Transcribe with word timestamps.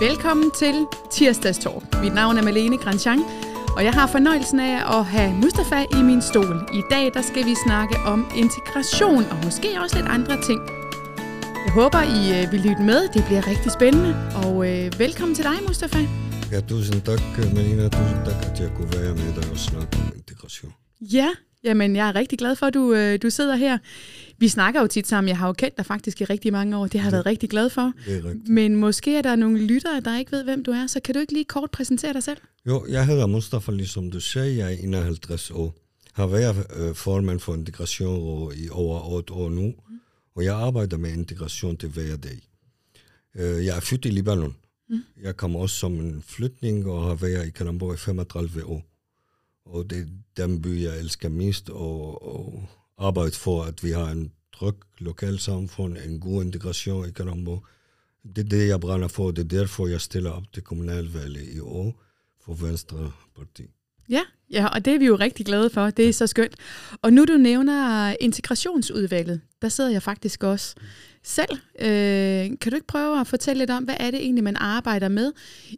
Velkommen 0.00 0.50
til 0.50 0.86
Tirsdags 1.10 1.58
Talk. 1.58 1.82
Mit 2.02 2.14
navn 2.14 2.38
er 2.38 2.42
Malene 2.42 2.78
Grandjean, 2.78 3.20
og 3.76 3.84
jeg 3.84 3.92
har 3.92 4.06
fornøjelsen 4.06 4.60
af 4.60 4.98
at 4.98 5.04
have 5.04 5.34
Mustafa 5.42 5.80
i 5.98 6.02
min 6.02 6.22
stol. 6.22 6.56
I 6.74 6.82
dag 6.90 7.14
der 7.14 7.22
skal 7.22 7.44
vi 7.44 7.54
snakke 7.66 7.96
om 8.12 8.30
integration 8.36 9.24
og 9.24 9.36
måske 9.44 9.68
også 9.82 9.96
lidt 9.96 10.08
andre 10.08 10.42
ting. 10.42 10.60
Jeg 11.66 11.72
håber, 11.72 12.00
I 12.18 12.20
øh, 12.36 12.52
vil 12.52 12.60
lytte 12.60 12.82
med. 12.82 13.00
Det 13.14 13.24
bliver 13.24 13.46
rigtig 13.52 13.72
spændende. 13.72 14.12
Og 14.44 14.52
øh, 14.70 14.98
velkommen 14.98 15.34
til 15.34 15.44
dig, 15.44 15.58
Mustafa. 15.68 15.98
Ja, 16.52 16.60
tusind 16.60 17.02
tak, 17.02 17.20
Malina. 17.54 17.88
Tusind 17.88 18.20
tak, 18.28 18.40
at 18.50 18.60
jeg 18.60 18.70
kunne 18.76 18.92
være 18.98 19.14
med 19.14 19.30
dig 19.36 19.50
og 19.50 19.58
snakke 19.58 19.92
om 20.02 20.12
integration. 20.16 20.72
Ja, 21.00 21.28
jamen 21.64 21.96
jeg 21.96 22.08
er 22.08 22.14
rigtig 22.14 22.38
glad 22.38 22.56
for, 22.56 22.66
at 22.66 22.74
du, 22.74 22.94
øh, 22.94 23.18
du 23.22 23.30
sidder 23.30 23.56
her. 23.56 23.78
Vi 24.38 24.48
snakker 24.48 24.80
jo 24.80 24.86
tit 24.86 25.06
sammen. 25.06 25.28
Jeg 25.28 25.38
har 25.38 25.46
jo 25.46 25.52
kendt 25.52 25.76
dig 25.76 25.86
faktisk 25.86 26.20
i 26.20 26.24
rigtig 26.24 26.52
mange 26.52 26.76
år. 26.76 26.86
Det 26.86 27.00
har 27.00 27.08
jeg 27.08 27.12
været 27.12 27.26
rigtig 27.26 27.50
glad 27.50 27.70
for. 27.70 27.92
Det 28.06 28.16
er 28.16 28.24
rigtigt. 28.24 28.48
Men 28.48 28.76
måske 28.76 29.16
er 29.16 29.22
der 29.22 29.36
nogle 29.36 29.58
lyttere, 29.58 30.00
der 30.00 30.18
ikke 30.18 30.32
ved, 30.32 30.44
hvem 30.44 30.64
du 30.64 30.70
er. 30.70 30.86
Så 30.86 31.00
kan 31.00 31.14
du 31.14 31.20
ikke 31.20 31.32
lige 31.32 31.44
kort 31.44 31.70
præsentere 31.70 32.12
dig 32.12 32.22
selv? 32.22 32.38
Jo, 32.66 32.86
jeg 32.88 33.06
hedder 33.06 33.26
Mustafa, 33.26 33.72
ligesom 33.72 34.10
du 34.10 34.20
sagde. 34.20 34.56
Jeg 34.56 34.72
er 34.72 34.76
51 34.78 35.50
år. 35.50 35.74
Har 36.12 36.26
været 36.26 36.66
øh, 36.76 36.94
formand 36.94 37.40
for 37.40 37.54
integration 37.54 38.52
i 38.56 38.68
over 38.70 39.12
8 39.12 39.34
år 39.34 39.50
nu. 39.50 39.74
Og 40.36 40.44
jeg 40.44 40.54
arbejder 40.54 40.96
med 40.96 41.12
integration 41.12 41.76
til 41.76 41.88
hver 41.88 42.16
dag. 42.16 42.48
Øh, 43.36 43.64
jeg 43.64 43.76
er 43.76 43.80
født 43.80 44.04
i 44.04 44.08
Libanon. 44.08 44.56
Mm. 44.90 45.00
Jeg 45.22 45.36
kom 45.36 45.56
også 45.56 45.76
som 45.76 45.92
en 45.92 46.22
flytning 46.26 46.86
og 46.86 47.02
har 47.02 47.14
været 47.14 47.46
i 47.46 47.50
Kalamborg 47.50 47.94
i 47.94 47.96
35 47.96 48.64
år. 48.64 48.82
Og 49.66 49.90
det 49.90 49.98
er 49.98 50.06
den 50.36 50.62
by, 50.62 50.82
jeg 50.82 50.98
elsker 51.00 51.28
mest, 51.28 51.70
og, 51.70 52.22
og 52.36 52.68
arbejde 52.98 53.32
for, 53.32 53.62
at 53.62 53.84
vi 53.84 53.90
har 53.90 54.10
en 54.10 54.32
tryg 54.54 54.74
lokalsamfund, 54.98 55.96
en 55.96 56.20
god 56.20 56.44
integration 56.44 57.08
i 57.08 57.12
Colombo. 57.12 57.60
Det 58.36 58.44
er 58.44 58.48
det, 58.48 58.68
jeg 58.68 58.80
brænder 58.80 59.08
for. 59.08 59.30
Det 59.30 59.44
er 59.44 59.58
derfor, 59.58 59.86
jeg 59.86 60.00
stiller 60.00 60.30
op 60.30 60.52
til 60.52 60.62
kommunalvalget 60.62 61.48
i 61.54 61.60
år 61.60 62.02
for 62.44 62.54
Venstre 62.54 63.12
Parti. 63.36 63.62
Ja, 64.08 64.20
ja, 64.50 64.66
og 64.66 64.84
det 64.84 64.94
er 64.94 64.98
vi 64.98 65.06
jo 65.06 65.16
rigtig 65.16 65.46
glade 65.46 65.70
for. 65.70 65.90
Det 65.90 66.08
er 66.08 66.12
så 66.12 66.26
skønt. 66.26 66.54
Og 67.02 67.12
nu 67.12 67.24
du 67.24 67.36
nævner 67.36 68.14
integrationsudvalget, 68.20 69.40
der 69.62 69.68
sidder 69.68 69.90
jeg 69.90 70.02
faktisk 70.02 70.42
også 70.42 70.74
selv. 71.22 71.52
Øh, 71.80 72.58
kan 72.60 72.70
du 72.70 72.74
ikke 72.74 72.86
prøve 72.86 73.20
at 73.20 73.26
fortælle 73.26 73.58
lidt 73.58 73.70
om, 73.70 73.84
hvad 73.84 73.96
er 74.00 74.10
det 74.10 74.20
egentlig, 74.20 74.44
man 74.44 74.56
arbejder 74.56 75.08
med 75.08 75.32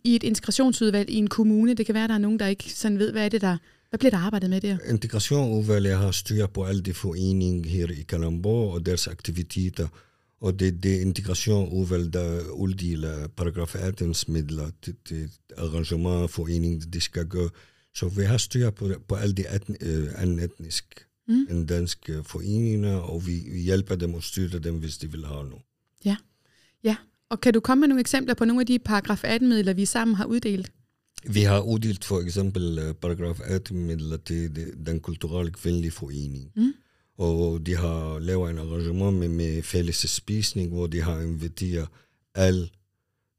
i 0.04 0.16
et 0.16 0.22
integrationsudvalg 0.22 1.10
i 1.10 1.14
en 1.14 1.28
kommune? 1.28 1.74
Det 1.74 1.86
kan 1.86 1.94
være, 1.94 2.04
at 2.04 2.08
der 2.08 2.14
er 2.14 2.18
nogen, 2.18 2.38
der 2.38 2.46
ikke 2.46 2.72
sådan 2.72 2.98
ved, 2.98 3.12
hvad 3.12 3.24
er 3.24 3.28
det, 3.28 3.40
der 3.40 3.56
hvad 3.88 3.98
bliver 3.98 4.10
der 4.10 4.18
arbejdet 4.18 4.50
med 4.50 4.60
der? 4.60 4.78
Integrationudvalget 4.88 5.98
har 5.98 6.10
styr 6.10 6.46
på 6.46 6.64
alle 6.64 6.82
de 6.82 6.94
foreninger 6.94 7.68
her 7.68 7.88
i 7.88 8.02
Kalamborg 8.02 8.72
og 8.72 8.86
deres 8.86 9.06
aktiviteter. 9.06 9.88
Og 10.40 10.60
det, 10.60 10.82
det 10.82 11.00
integrationudvalg, 11.00 12.12
der 12.12 12.50
uddeler 12.50 13.28
paragraf 13.28 13.74
18 13.74 14.14
midler 14.28 14.70
til, 14.82 14.96
til 15.04 15.30
arrangement 15.56 16.30
foreninger, 16.30 16.86
de 16.86 17.00
skal 17.00 17.26
gøre. 17.26 17.50
Så 17.94 18.08
vi 18.08 18.22
har 18.22 18.36
styr 18.36 18.70
på, 18.70 18.88
på 19.08 19.14
alle 19.14 19.34
de 19.34 19.44
etn, 19.54 19.72
øh, 19.80 20.08
anden 20.16 20.38
etniske 20.38 21.04
mm. 21.28 21.46
end 21.50 21.68
danske 21.68 22.24
foreninger, 22.24 22.96
og 22.96 23.26
vi, 23.26 23.42
vi 23.52 23.60
hjælper 23.60 23.96
dem 23.96 24.14
og 24.14 24.22
støtter 24.22 24.58
dem, 24.58 24.78
hvis 24.78 24.98
de 24.98 25.10
vil 25.10 25.26
have 25.26 25.44
noget. 25.44 25.62
Ja. 26.04 26.16
ja, 26.84 26.96
og 27.30 27.40
kan 27.40 27.54
du 27.54 27.60
komme 27.60 27.80
med 27.80 27.88
nogle 27.88 28.00
eksempler 28.00 28.34
på 28.34 28.44
nogle 28.44 28.60
af 28.60 28.66
de 28.66 28.78
paragraf 28.78 29.24
18-midler, 29.24 29.72
vi 29.72 29.84
sammen 29.84 30.14
har 30.16 30.24
uddelt? 30.24 30.72
Vi 31.24 31.42
har 31.42 31.60
uddelt 31.60 32.04
for 32.04 32.20
eksempel 32.20 32.78
uh, 32.78 32.94
paragraf 32.94 33.40
18 33.44 33.86
midler 33.86 34.16
til 34.16 34.74
den 34.86 35.00
kulturelle 35.00 35.52
kvindelige 35.52 35.90
forening. 35.90 36.52
Mm. 36.56 36.72
Og 37.18 37.66
de 37.66 37.76
har 37.76 38.18
lavet 38.18 38.50
en 38.50 38.58
arrangement 38.58 39.18
med, 39.18 39.28
med 39.28 39.62
fælles 39.62 39.96
spisning, 39.96 40.70
hvor 40.70 40.86
de 40.86 41.00
har 41.00 41.20
inviteret 41.20 41.88
alle 42.34 42.68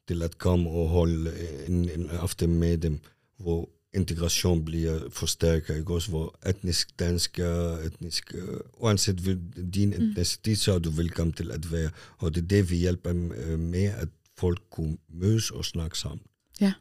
til 0.08 0.24
at 0.24 0.38
komme 0.38 0.70
og 0.70 0.90
holde 0.90 1.32
en, 1.68 1.90
en 1.90 2.10
aften 2.10 2.60
med 2.60 2.78
dem, 2.78 3.00
hvor 3.38 3.70
integration 3.94 4.66
bliver 4.66 5.10
forstærket, 5.10 5.78
ikke 5.78 5.94
også, 5.94 6.10
hvor 6.10 6.40
etnisk 6.50 7.00
dansker, 7.00 7.78
etnisk, 7.78 8.34
uh, 8.34 8.84
uanset 8.84 9.40
din 9.74 9.90
mm. 9.90 10.04
etnicitet, 10.04 10.60
så 10.60 10.74
er 10.74 10.80
du 10.80 10.90
velkommen 10.90 11.34
til 11.34 11.52
at 11.52 11.72
være. 11.72 11.90
Og 12.18 12.36
det 12.36 12.44
er 12.44 12.48
det, 12.48 12.72
vi 12.72 12.76
hjælper 12.76 13.14
med, 13.58 13.84
at 13.84 14.08
folk 14.38 14.62
kunne 14.72 14.98
mødes 15.10 15.52
og 15.52 15.66
snakke 15.66 15.98
sammen. 15.98 16.22
Ja. 16.62 16.74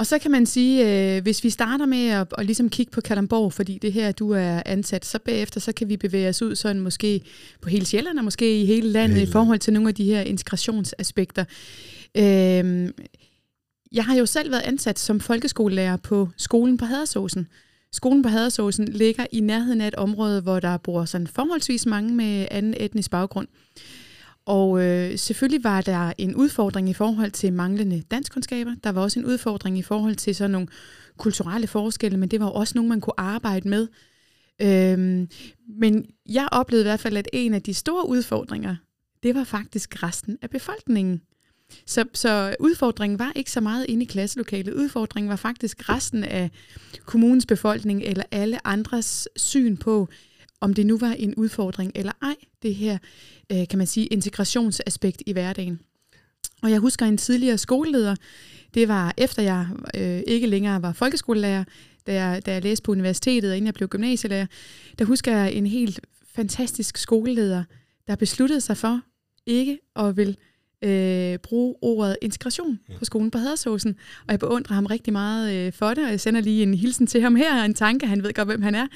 Og 0.00 0.06
så 0.06 0.18
kan 0.18 0.30
man 0.30 0.46
sige, 0.46 0.88
øh, 1.16 1.22
hvis 1.22 1.44
vi 1.44 1.50
starter 1.50 1.86
med 1.86 2.08
at, 2.08 2.26
at 2.38 2.46
ligesom 2.46 2.68
kigge 2.68 2.92
på 2.92 3.00
Kalamborg, 3.00 3.52
fordi 3.52 3.78
det 3.78 3.92
her, 3.92 4.12
du 4.12 4.30
er 4.30 4.62
ansat, 4.66 5.04
så 5.04 5.18
bagefter, 5.18 5.60
så 5.60 5.72
kan 5.72 5.88
vi 5.88 5.96
bevæge 5.96 6.28
os 6.28 6.42
ud 6.42 6.54
sådan 6.54 6.80
måske 6.80 7.22
på 7.60 7.68
hele 7.68 7.86
Sjælland, 7.86 8.18
og 8.18 8.24
måske 8.24 8.60
i 8.60 8.66
hele 8.66 8.88
landet, 8.88 9.18
hele. 9.18 9.28
i 9.28 9.32
forhold 9.32 9.58
til 9.58 9.72
nogle 9.72 9.88
af 9.88 9.94
de 9.94 10.04
her 10.04 10.20
integrationsaspekter. 10.20 11.44
Øh, 12.14 12.88
jeg 13.92 14.04
har 14.04 14.14
jo 14.14 14.26
selv 14.26 14.50
været 14.50 14.62
ansat 14.62 14.98
som 14.98 15.20
folkeskolelærer 15.20 15.96
på 15.96 16.28
skolen 16.36 16.76
på 16.76 16.84
Hadersåsen. 16.84 17.46
Skolen 17.92 18.22
på 18.22 18.28
Hadersåsen 18.28 18.88
ligger 18.88 19.26
i 19.32 19.40
nærheden 19.40 19.80
af 19.80 19.88
et 19.88 19.94
område, 19.94 20.40
hvor 20.40 20.60
der 20.60 20.76
bor 20.76 21.04
sådan 21.04 21.26
forholdsvis 21.26 21.86
mange 21.86 22.14
med 22.14 22.48
anden 22.50 22.74
etnisk 22.76 23.10
baggrund. 23.10 23.48
Og 24.50 24.82
øh, 24.82 25.18
selvfølgelig 25.18 25.64
var 25.64 25.80
der 25.80 26.12
en 26.18 26.34
udfordring 26.34 26.88
i 26.88 26.92
forhold 26.92 27.30
til 27.30 27.52
manglende 27.52 28.02
danskkundskaber. 28.10 28.74
Der 28.84 28.92
var 28.92 29.02
også 29.02 29.20
en 29.20 29.26
udfordring 29.26 29.78
i 29.78 29.82
forhold 29.82 30.16
til 30.16 30.34
sådan 30.34 30.50
nogle 30.50 30.68
kulturelle 31.18 31.66
forskelle, 31.66 32.18
men 32.18 32.28
det 32.28 32.40
var 32.40 32.46
også 32.46 32.72
nogle, 32.76 32.88
man 32.88 33.00
kunne 33.00 33.20
arbejde 33.20 33.68
med. 33.68 33.88
Øhm, 34.62 35.28
men 35.80 36.06
jeg 36.28 36.48
oplevede 36.52 36.82
i 36.82 36.88
hvert 36.88 37.00
fald, 37.00 37.16
at 37.16 37.28
en 37.32 37.54
af 37.54 37.62
de 37.62 37.74
store 37.74 38.08
udfordringer, 38.08 38.76
det 39.22 39.34
var 39.34 39.44
faktisk 39.44 40.02
resten 40.02 40.38
af 40.42 40.50
befolkningen. 40.50 41.20
Så, 41.86 42.04
så 42.14 42.56
udfordringen 42.60 43.18
var 43.18 43.32
ikke 43.36 43.50
så 43.50 43.60
meget 43.60 43.86
inde 43.88 44.02
i 44.02 44.06
klasselokalet. 44.06 44.74
Udfordringen 44.74 45.30
var 45.30 45.36
faktisk 45.36 45.88
resten 45.88 46.24
af 46.24 46.50
kommunens 47.04 47.46
befolkning 47.46 48.02
eller 48.02 48.24
alle 48.30 48.66
andres 48.66 49.28
syn 49.36 49.76
på, 49.76 50.08
om 50.60 50.74
det 50.74 50.86
nu 50.86 50.98
var 50.98 51.12
en 51.12 51.34
udfordring 51.34 51.92
eller 51.94 52.12
ej, 52.22 52.36
det 52.62 52.74
her, 52.74 52.98
øh, 53.52 53.68
kan 53.68 53.78
man 53.78 53.86
sige, 53.86 54.06
integrationsaspekt 54.06 55.22
i 55.26 55.32
hverdagen. 55.32 55.80
Og 56.62 56.70
jeg 56.70 56.78
husker 56.78 57.06
en 57.06 57.16
tidligere 57.16 57.58
skoleleder, 57.58 58.16
det 58.74 58.88
var 58.88 59.14
efter 59.16 59.42
jeg 59.42 59.66
øh, 59.96 60.22
ikke 60.26 60.46
længere 60.46 60.82
var 60.82 60.92
folkeskolelærer, 60.92 61.64
da 62.06 62.14
jeg, 62.14 62.46
da 62.46 62.52
jeg 62.52 62.62
læste 62.62 62.82
på 62.82 62.92
universitetet, 62.92 63.50
og 63.50 63.56
inden 63.56 63.66
jeg 63.66 63.74
blev 63.74 63.88
gymnasielærer, 63.88 64.46
der 64.98 65.04
husker 65.04 65.36
jeg 65.36 65.52
en 65.52 65.66
helt 65.66 66.00
fantastisk 66.34 66.96
skoleleder, 66.96 67.64
der 68.06 68.16
besluttede 68.16 68.60
sig 68.60 68.76
for 68.76 69.00
ikke 69.46 69.78
at 69.96 70.16
vil 70.16 70.36
øh, 70.82 71.38
bruge 71.38 71.74
ordet 71.82 72.16
integration 72.22 72.80
ja. 72.88 72.94
på 72.98 73.04
skolen 73.04 73.30
på 73.30 73.38
Hadersåsen. 73.38 73.96
Og 74.26 74.30
jeg 74.30 74.38
beundrer 74.38 74.74
ham 74.74 74.86
rigtig 74.86 75.12
meget 75.12 75.54
øh, 75.54 75.72
for 75.72 75.94
det, 75.94 76.04
og 76.04 76.10
jeg 76.10 76.20
sender 76.20 76.40
lige 76.40 76.62
en 76.62 76.74
hilsen 76.74 77.06
til 77.06 77.20
ham 77.20 77.36
her, 77.36 77.60
og 77.60 77.64
en 77.64 77.74
tanke, 77.74 78.06
han 78.06 78.22
ved 78.22 78.34
godt, 78.34 78.48
hvem 78.48 78.62
han 78.62 78.74
er. 78.74 78.86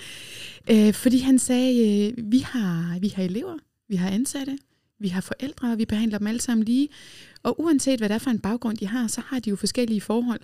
Øh, 0.71 0.95
fordi 0.95 1.19
han 1.19 1.39
sagde, 1.39 2.09
øh, 2.09 2.33
vi, 2.33 2.39
har, 2.39 2.99
vi 3.01 3.09
har 3.09 3.23
elever, 3.23 3.59
vi 3.89 3.97
har 3.97 4.11
ansatte, 4.11 4.59
vi 5.01 5.09
har 5.09 5.21
forældre, 5.21 5.73
og 5.73 5.79
vi 5.79 5.85
behandler 5.85 6.19
dem 6.19 6.27
alle 6.27 6.41
sammen 6.41 6.65
lige. 6.65 6.89
Og 7.43 7.61
uanset 7.61 8.01
hvad 8.01 8.09
det 8.09 8.15
er 8.15 8.19
for 8.19 8.31
en 8.31 8.39
baggrund, 8.39 8.77
de 8.77 8.87
har, 8.87 9.07
så 9.07 9.21
har 9.27 9.39
de 9.39 9.51
jo 9.51 9.57
forskellige 9.57 10.01
forhold. 10.01 10.41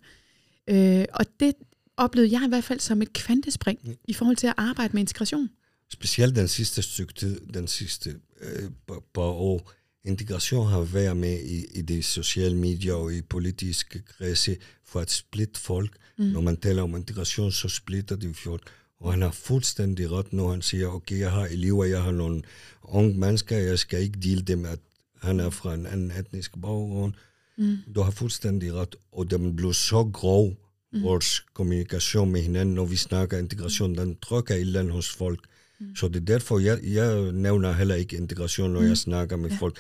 Øh, 0.71 1.05
og 1.13 1.27
det 1.41 1.55
oplevede 1.97 2.33
jeg 2.33 2.47
i 2.47 2.49
hvert 2.49 2.65
fald 2.65 2.81
som 2.81 3.03
et 3.03 3.13
kvantespring 3.13 3.79
ja. 3.87 3.93
i 4.09 4.13
forhold 4.13 4.37
til 4.37 4.47
at 4.47 4.55
arbejde 4.57 4.93
med 4.93 5.01
integration. 5.01 5.51
Specielt 5.93 6.37
den 6.37 6.49
sidste 6.49 6.83
stykke 6.83 7.15
tid, 7.15 7.41
den 7.55 7.69
sidste 7.69 8.11
øh, 8.41 8.71
par 9.15 9.23
år, 9.23 9.73
integration 10.05 10.67
har 10.67 10.81
været 10.81 11.17
med 11.17 11.41
i, 11.41 11.65
i 11.79 11.83
de 11.83 12.03
sociale 12.03 12.57
medier 12.57 12.95
og 12.95 13.15
i 13.15 13.23
politiske 13.23 14.03
kredse 14.03 14.57
for 14.85 15.01
at 15.01 15.11
splitte 15.11 15.61
folk. 15.61 15.97
Mm. 16.19 16.25
Når 16.25 16.41
man 16.41 16.57
taler 16.57 16.83
om 16.83 16.97
integration, 16.97 17.53
så 17.53 17.69
splitter 17.69 18.17
de 18.17 18.35
folk. 18.35 18.63
Og 19.01 19.13
han 19.13 19.23
har 19.23 19.31
fuldstændig 19.31 20.11
ret, 20.11 20.33
når 20.33 20.51
han 20.51 20.63
siger, 20.63 20.89
okay, 20.89 21.19
jeg 21.19 21.33
har 21.33 21.47
elever, 21.47 21.85
jeg 21.85 22.03
har 22.03 22.13
nogle 22.13 22.43
unge 22.83 23.19
mennesker, 23.19 23.57
jeg 23.57 23.79
skal 23.79 24.03
ikke 24.03 24.21
dele 24.21 24.43
dem, 24.43 24.65
at 24.65 24.79
han 25.23 25.41
er 25.41 25.51
fra 25.51 25.75
en 25.75 25.87
anden 25.87 26.11
etnisk 26.11 26.53
baggrund. 26.53 27.15
Mm. 27.59 27.77
Du 27.95 28.01
har 28.01 28.11
fuldstændig 28.11 28.75
ret, 28.75 28.97
og 29.13 29.31
den 29.31 29.57
blev 29.57 29.75
så 29.75 30.11
grov, 30.13 30.57
mm. 30.93 31.03
vores 31.03 31.41
kommunikation 31.55 32.33
med 32.33 32.41
hinanden, 32.41 32.75
når 32.75 32.85
vi 32.85 32.97
snakker 32.97 33.39
integration, 33.39 33.95
den 33.95 34.17
trykker 34.17 34.55
et 34.55 34.61
eller 34.61 34.81
andet 34.81 34.95
hos 34.95 35.11
folk. 35.11 35.41
Mm. 35.41 35.51
Så 35.97 36.09
det 36.09 36.17
er 36.17 36.25
derfor, 36.25 36.59
jeg, 36.59 36.81
jeg 36.83 37.33
nævner 37.33 37.73
heller 37.73 37.95
ikke 37.95 38.17
integration, 38.17 38.71
når 38.71 38.81
mm. 38.81 38.87
jeg 38.87 38.97
snakker 38.97 39.37
med 39.37 39.51
ja. 39.51 39.57
folk. 39.57 39.77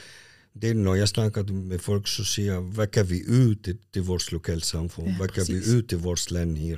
Det 0.62 0.70
er, 0.70 0.75
når 0.75 0.94
jeg 0.94 1.08
snakker 1.08 1.52
med 1.52 1.79
folk, 1.79 2.08
så 2.08 2.25
siger 2.25 2.52
jeg, 2.52 2.61
hvad 2.61 2.87
kan 2.87 3.11
vi 3.11 3.20
yde 3.26 3.55
til, 3.55 3.79
til 3.93 4.02
vores 4.02 4.32
lokalsamfund? 4.32 5.08
Ja, 5.08 5.17
hvad 5.17 5.29
præcis. 5.29 5.47
kan 5.47 5.55
vi 5.55 5.61
yde 5.61 5.87
til 5.87 5.99
vores 5.99 6.31
land 6.31 6.56
her? 6.56 6.76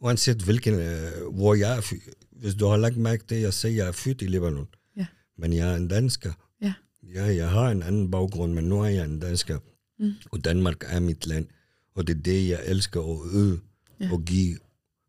Uanset 0.00 0.36
hvilken, 0.36 0.74
uh, 0.74 1.34
hvor 1.34 1.54
jeg 1.54 1.76
er 1.76 1.94
Hvis 2.30 2.54
du 2.54 2.66
har 2.66 2.76
lagt 2.76 2.96
mærke 2.96 3.24
til, 3.28 3.36
jeg 3.36 3.54
siger, 3.54 3.74
jeg 3.74 3.88
er 3.88 3.92
født 3.92 4.22
i 4.22 4.24
Libanon. 4.24 4.68
Ja. 4.96 5.06
Men 5.38 5.52
jeg 5.52 5.72
er 5.72 5.76
en 5.76 5.88
dansker. 5.88 6.32
Ja. 6.62 6.72
Ja, 7.14 7.24
jeg 7.24 7.50
har 7.50 7.70
en 7.70 7.82
anden 7.82 8.10
baggrund, 8.10 8.52
men 8.52 8.64
nu 8.64 8.80
er 8.80 8.88
jeg 8.88 9.04
en 9.04 9.20
dansker. 9.20 9.58
Mm. 9.98 10.12
Og 10.30 10.44
Danmark 10.44 10.84
er 10.86 11.00
mit 11.00 11.26
land. 11.26 11.46
Og 11.94 12.06
det 12.06 12.16
er 12.16 12.22
det, 12.22 12.48
jeg 12.48 12.60
elsker 12.66 13.00
at 13.00 13.34
øde 13.34 13.60
ja. 14.00 14.12
og 14.12 14.24
give 14.24 14.58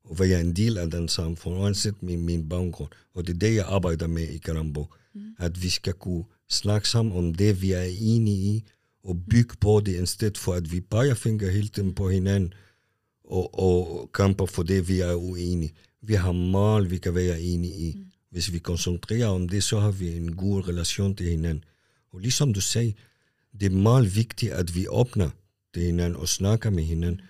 og 0.09 0.19
være 0.19 0.41
en 0.41 0.55
del 0.55 0.77
af 0.77 0.91
den 0.91 1.07
samfund, 1.07 1.55
uanset 1.55 2.03
min, 2.03 2.25
min 2.25 2.49
baggrund. 2.49 2.89
Og 3.13 3.27
det 3.27 3.35
er 3.35 3.39
det, 3.39 3.55
jeg 3.55 3.65
arbejder 3.67 4.07
med 4.07 4.27
i 4.27 4.37
Karambo. 4.37 4.85
Mm. 5.13 5.21
At 5.39 5.63
vi 5.63 5.69
skal 5.69 5.93
kunne 5.93 6.23
snakke 6.49 6.89
sammen 6.89 7.17
om 7.17 7.33
det, 7.33 7.61
vi 7.61 7.71
er 7.71 7.87
enige 7.99 8.37
i, 8.37 8.63
og 9.03 9.17
bygge 9.29 9.55
på 9.61 9.79
det, 9.85 10.03
i 10.03 10.05
stedet 10.05 10.37
for 10.37 10.53
at 10.53 10.71
vi 10.71 10.79
bare 10.79 11.15
finger 11.15 11.51
hele 11.51 11.67
tiden 11.67 11.93
på 11.93 12.09
hinanden 12.09 12.53
og, 13.23 13.59
og 13.59 14.09
kamper 14.13 14.45
for 14.45 14.63
det, 14.63 14.87
vi 14.87 14.99
er 14.99 15.13
uenige. 15.13 15.73
Vi 16.01 16.13
har 16.13 16.31
mål, 16.31 16.89
vi 16.89 16.97
kan 16.97 17.15
være 17.15 17.41
enige 17.41 17.75
i. 17.75 17.93
Mm. 17.97 18.05
Hvis 18.31 18.53
vi 18.53 18.59
koncentrerer 18.59 19.27
om 19.27 19.49
det, 19.49 19.63
så 19.63 19.79
har 19.79 19.91
vi 19.91 20.17
en 20.17 20.35
god 20.35 20.67
relation 20.67 21.15
til 21.15 21.29
hinanden. 21.29 21.63
Og 22.13 22.19
ligesom 22.19 22.53
du 22.53 22.61
sagde, 22.61 22.93
det 23.59 23.65
er 23.65 23.75
meget 23.77 24.15
vigtigt, 24.15 24.51
at 24.51 24.75
vi 24.75 24.87
åbner 24.87 25.29
til 25.73 25.83
hinanden 25.83 26.15
og 26.15 26.27
snakker 26.27 26.69
med 26.69 26.83
hinanden, 26.83 27.21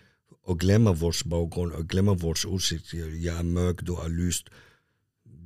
og 0.50 0.57
glemmer 0.57 0.94
vores 0.94 1.24
baggrund, 1.24 1.72
og 1.72 1.88
glemmer 1.88 2.13
vores 2.13 2.46
udsigt. 2.46 2.94
Jeg 3.24 3.40
er 3.40 3.44
mørk, 3.44 3.88
du 3.88 3.94
er 3.94 4.07
lyst. 4.07 4.50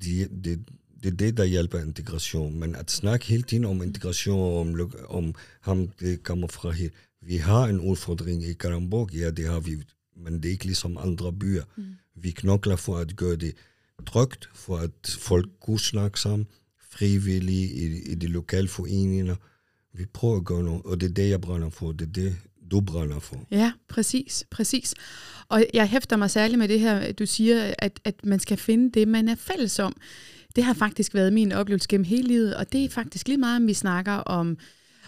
Det, 0.02 0.30
det, 0.44 0.60
det 1.04 1.12
er 1.14 1.16
det, 1.16 1.38
der 1.38 1.44
hjælper 1.44 1.80
integration. 1.80 2.60
Men 2.60 2.76
at 2.76 2.92
snakke 2.92 3.26
hele 3.26 3.44
tiden 3.44 3.66
om 3.66 3.84
integration, 3.84 4.68
om, 4.68 4.92
om 5.10 5.36
ham, 5.62 5.88
det 6.00 6.24
kommer 6.24 6.48
fra 6.48 6.72
her. 6.72 6.90
Vi 7.22 7.38
har 7.38 7.64
en 7.68 7.80
udfordring 7.80 8.44
i 8.44 8.54
Karambok, 8.54 9.14
ja, 9.14 9.32
det 9.32 9.48
har 9.48 9.60
vi, 9.60 9.84
men 10.16 10.34
det 10.34 10.46
er 10.46 10.52
ikke 10.52 10.66
ligesom 10.66 10.98
andre 10.98 11.34
byer. 11.34 11.64
Mm. 11.76 11.84
Vi 12.16 12.32
knokler 12.32 12.76
for 12.76 12.98
at 12.98 13.16
gøre 13.16 13.36
det 13.36 13.54
trygt, 14.06 14.50
for 14.54 14.78
at 14.78 15.18
folk 15.20 15.50
kunne 15.62 15.80
snakke 15.80 16.20
sammen, 16.20 16.48
frivillige 16.92 17.68
i, 17.68 18.12
i 18.12 18.16
de 18.16 18.28
lokale 18.28 18.68
foreninger. 18.68 19.36
Vi 19.94 20.06
prøver 20.06 20.38
at 20.38 20.46
gøre 20.46 20.64
noget, 20.64 20.82
og 20.86 21.02
det 21.02 21.10
er 21.10 21.14
det, 21.14 21.30
jeg 21.30 21.42
brænder 21.42 21.70
for. 21.70 21.92
Det 21.92 22.08
er 22.08 22.12
det, 22.12 22.36
du 22.74 22.81
brænder 22.81 23.20
for. 23.20 23.48
Ja, 23.52 23.72
præcis, 23.90 24.46
præcis. 24.52 24.94
Og 25.50 25.66
jeg 25.74 25.88
hæfter 25.88 26.18
mig 26.18 26.30
særligt 26.31 26.60
med 26.60 26.68
det 26.68 26.80
her, 26.80 27.12
du 27.12 27.25
siger, 27.25 27.74
at, 27.80 28.00
at 28.04 28.16
man 28.25 28.40
skal 28.40 28.58
finde 28.58 29.00
det, 29.00 29.08
man 29.08 29.28
er 29.28 29.36
fælles 29.36 29.80
om. 29.80 29.96
Det 30.56 30.64
har 30.64 30.74
faktisk 30.74 31.14
været 31.14 31.34
min 31.34 31.52
oplevelse 31.52 31.88
gennem 31.90 32.06
hele 32.06 32.28
livet, 32.28 32.56
og 32.56 32.72
det 32.72 32.86
er 32.86 32.90
faktisk 32.90 33.28
lige 33.28 33.38
meget, 33.38 33.56
om 33.56 33.68
vi 33.68 33.74
snakker 33.74 34.12
om, 34.12 34.58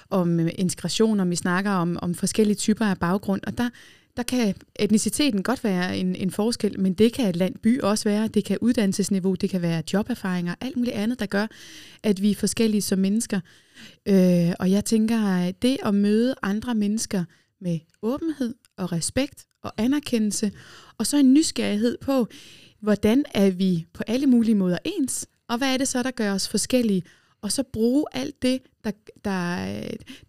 om 0.09 0.39
integration, 0.39 1.19
om 1.19 1.29
vi 1.29 1.35
snakker 1.35 1.71
om, 1.71 1.97
om 2.01 2.15
forskellige 2.15 2.55
typer 2.55 2.85
af 2.85 2.97
baggrund, 2.97 3.41
og 3.47 3.57
der, 3.57 3.69
der 4.17 4.23
kan 4.23 4.55
etniciteten 4.75 5.43
godt 5.43 5.63
være 5.63 5.97
en, 5.97 6.15
en 6.15 6.31
forskel, 6.31 6.79
men 6.79 6.93
det 6.93 7.13
kan 7.13 7.35
land 7.35 7.55
by 7.63 7.81
også 7.81 8.09
være, 8.09 8.27
det 8.27 8.45
kan 8.45 8.57
uddannelsesniveau, 8.61 9.35
det 9.35 9.49
kan 9.49 9.61
være 9.61 9.83
joberfaringer, 9.93 10.55
alt 10.61 10.77
muligt 10.77 10.95
andet, 10.95 11.19
der 11.19 11.25
gør, 11.25 11.47
at 12.03 12.21
vi 12.21 12.31
er 12.31 12.35
forskellige 12.35 12.81
som 12.81 12.99
mennesker. 12.99 13.39
Øh, 14.05 14.51
og 14.59 14.71
jeg 14.71 14.85
tænker, 14.85 15.27
at 15.27 15.61
det 15.61 15.77
at 15.85 15.95
møde 15.95 16.35
andre 16.41 16.75
mennesker 16.75 17.23
med 17.65 17.79
åbenhed 18.01 18.55
og 18.77 18.91
respekt 18.91 19.45
og 19.61 19.73
anerkendelse, 19.77 20.51
og 20.97 21.07
så 21.07 21.17
en 21.17 21.33
nysgerrighed 21.33 21.97
på, 22.01 22.27
hvordan 22.79 23.25
er 23.33 23.49
vi 23.49 23.85
på 23.93 24.03
alle 24.07 24.27
mulige 24.27 24.55
måder 24.55 24.77
ens, 24.85 25.27
og 25.47 25.57
hvad 25.57 25.73
er 25.73 25.77
det 25.77 25.87
så, 25.87 26.03
der 26.03 26.11
gør 26.11 26.33
os 26.33 26.47
forskellige, 26.49 27.03
og 27.41 27.51
så 27.51 27.63
bruge 27.73 28.05
alt 28.11 28.41
det, 28.41 28.61
der, 28.83 28.91
der, 29.25 29.65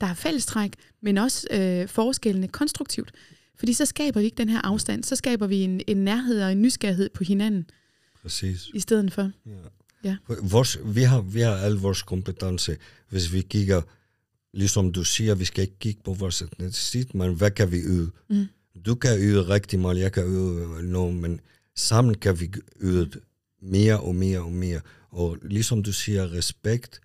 der 0.00 0.06
er 0.06 0.14
fællestræk, 0.14 0.72
men 1.02 1.18
også 1.18 1.46
øh, 1.50 1.88
forskellene 1.88 2.48
konstruktivt. 2.48 3.12
Fordi 3.58 3.72
så 3.72 3.84
skaber 3.84 4.20
vi 4.20 4.24
ikke 4.24 4.38
den 4.38 4.48
her 4.48 4.60
afstand, 4.60 5.04
så 5.04 5.16
skaber 5.16 5.46
vi 5.46 5.56
en, 5.56 5.80
en 5.86 5.96
nærhed 5.96 6.42
og 6.42 6.52
en 6.52 6.62
nysgerrighed 6.62 7.10
på 7.10 7.24
hinanden. 7.24 7.70
Præcis. 8.22 8.70
I 8.74 8.80
stedet 8.80 9.12
for. 9.12 9.30
Ja. 9.46 9.52
Ja. 10.04 10.16
Vores, 10.42 10.78
vi, 10.84 11.02
har, 11.02 11.20
vi 11.20 11.40
har 11.40 11.54
al 11.56 11.72
vores 11.72 12.02
kompetence. 12.02 12.76
Hvis 13.08 13.32
vi 13.32 13.40
kigger, 13.40 13.82
ligesom 14.56 14.92
du 14.92 15.04
siger, 15.04 15.34
vi 15.34 15.44
skal 15.44 15.62
ikke 15.62 15.78
kigge 15.78 16.00
på 16.04 16.14
vores 16.14 16.42
etnicitet, 16.42 17.14
men 17.14 17.34
hvad 17.34 17.50
kan 17.50 17.72
vi 17.72 17.76
yde? 17.76 18.10
Mm. 18.30 18.46
Du 18.86 18.94
kan 18.94 19.18
yde 19.18 19.48
rigtig 19.48 19.78
meget, 19.78 19.98
jeg 19.98 20.12
kan 20.12 20.24
yde 20.24 20.82
noget, 20.82 21.14
men 21.14 21.40
sammen 21.76 22.14
kan 22.14 22.40
vi 22.40 22.52
yde 22.80 23.10
mere 23.62 24.00
og 24.00 24.14
mere 24.14 24.40
og 24.40 24.52
mere. 24.52 24.80
Og 25.10 25.38
ligesom 25.42 25.82
du 25.82 25.92
siger, 25.92 26.32
respekt, 26.32 27.00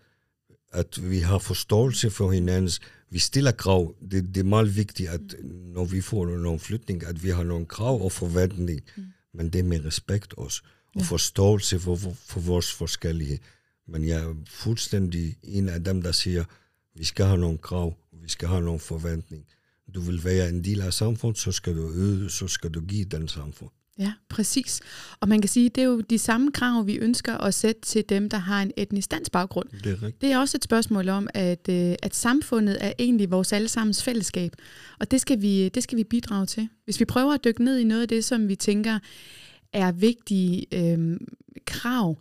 at 0.73 1.09
vi 1.09 1.19
har 1.19 1.37
forståelse 1.37 2.09
for 2.09 2.31
hinandens 2.31 2.81
vi 3.11 3.19
stiller 3.19 3.51
krav. 3.51 3.95
Det, 4.11 4.35
det 4.35 4.37
er 4.37 4.43
meget 4.43 4.75
vigtigt, 4.75 5.09
at 5.09 5.21
når 5.43 5.85
vi 5.85 6.01
får 6.01 6.25
nogle 6.25 6.59
flytning, 6.59 7.05
at 7.05 7.23
vi 7.23 7.29
har 7.29 7.43
nogle 7.43 7.65
krav 7.65 8.01
og 8.01 8.11
forventning, 8.11 8.81
mm. 8.97 9.03
men 9.33 9.49
det 9.49 9.59
er 9.59 9.63
med 9.63 9.85
respekt 9.85 10.33
også, 10.37 10.61
og 10.95 11.01
ja. 11.01 11.05
forståelse 11.05 11.79
for, 11.79 11.95
for, 11.95 12.13
for 12.25 12.39
vores 12.39 12.71
forskellige. 12.73 13.39
Men 13.87 14.07
jeg 14.07 14.21
er 14.21 14.35
fuldstændig 14.47 15.35
en 15.43 15.69
af 15.69 15.83
dem, 15.83 16.01
der 16.01 16.11
siger, 16.11 16.43
vi 16.95 17.03
skal 17.03 17.25
have 17.25 17.37
nogle 17.37 17.57
krav, 17.57 17.97
vi 18.23 18.29
skal 18.29 18.47
have 18.47 18.61
nogle 18.61 18.79
forventning. 18.79 19.45
Du 19.93 20.01
vil 20.01 20.23
være 20.23 20.49
en 20.49 20.63
del 20.63 20.81
af 20.81 20.93
samfundet, 20.93 21.39
så 21.39 21.51
skal 21.51 21.75
du 21.75 21.89
øde, 21.89 22.29
så 22.29 22.47
skal 22.47 22.71
du 22.71 22.81
give 22.81 23.05
den 23.05 23.27
samfund. 23.27 23.69
Ja, 23.99 24.13
præcis. 24.29 24.81
Og 25.19 25.29
man 25.29 25.41
kan 25.41 25.49
sige, 25.49 25.69
det 25.69 25.81
er 25.81 25.85
jo 25.85 26.01
de 26.01 26.17
samme 26.17 26.51
krav, 26.51 26.87
vi 26.87 26.95
ønsker 26.95 27.37
at 27.37 27.53
sætte 27.53 27.81
til 27.81 28.09
dem, 28.09 28.29
der 28.29 28.37
har 28.37 28.61
en 28.61 28.71
etnisk 28.77 29.11
dansk 29.11 29.31
baggrund. 29.31 29.69
Det 29.69 29.85
er, 29.85 29.91
rigtigt. 29.91 30.21
det 30.21 30.31
er 30.31 30.37
også 30.39 30.57
et 30.57 30.63
spørgsmål 30.63 31.09
om, 31.09 31.27
at, 31.33 31.69
øh, 31.69 31.95
at 32.03 32.15
samfundet 32.15 32.77
er 32.85 32.93
egentlig 32.99 33.31
vores 33.31 33.53
allesammens 33.53 34.03
fællesskab. 34.03 34.51
Og 34.99 35.11
det 35.11 35.21
skal, 35.21 35.41
vi, 35.41 35.69
det 35.69 35.83
skal 35.83 35.97
vi 35.97 36.03
bidrage 36.03 36.45
til. 36.45 36.69
Hvis 36.85 36.99
vi 36.99 37.05
prøver 37.05 37.33
at 37.33 37.43
dykke 37.43 37.63
ned 37.63 37.77
i 37.77 37.83
noget 37.83 38.01
af 38.01 38.07
det, 38.07 38.25
som 38.25 38.47
vi 38.47 38.55
tænker 38.55 38.99
er 39.73 39.91
vigtige 39.91 40.65
øh, 40.73 41.19
krav 41.65 42.17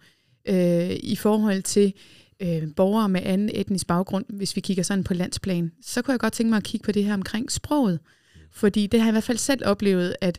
øh, 0.49 0.91
i 0.91 1.17
forhold 1.17 1.63
til 1.63 1.93
øh, 1.97 2.20
øh, 2.41 2.63
borgere 2.77 3.09
med 3.09 3.21
anden 3.25 3.51
etnisk 3.55 3.87
baggrund, 3.87 4.25
hvis 4.29 4.57
vi 4.57 4.61
kigger 4.61 4.83
sådan 4.83 5.05
på 5.05 5.15
landsplan, 5.15 5.73
så 5.83 6.03
kunne 6.03 6.13
jeg 6.13 6.21
godt 6.21 6.33
tænke 6.33 6.51
mig 6.51 6.57
at 6.57 6.65
kigge 6.65 6.85
på 6.85 6.93
det 6.93 7.05
her 7.05 7.15
omkring 7.15 7.53
sproget. 7.53 8.01
Fordi 8.53 8.87
det 8.87 9.01
har 9.01 9.07
jeg 9.07 9.11
i 9.11 9.15
hvert 9.15 9.25
fald 9.25 9.39
selv 9.39 9.67
oplevet, 9.67 10.17
at 10.21 10.39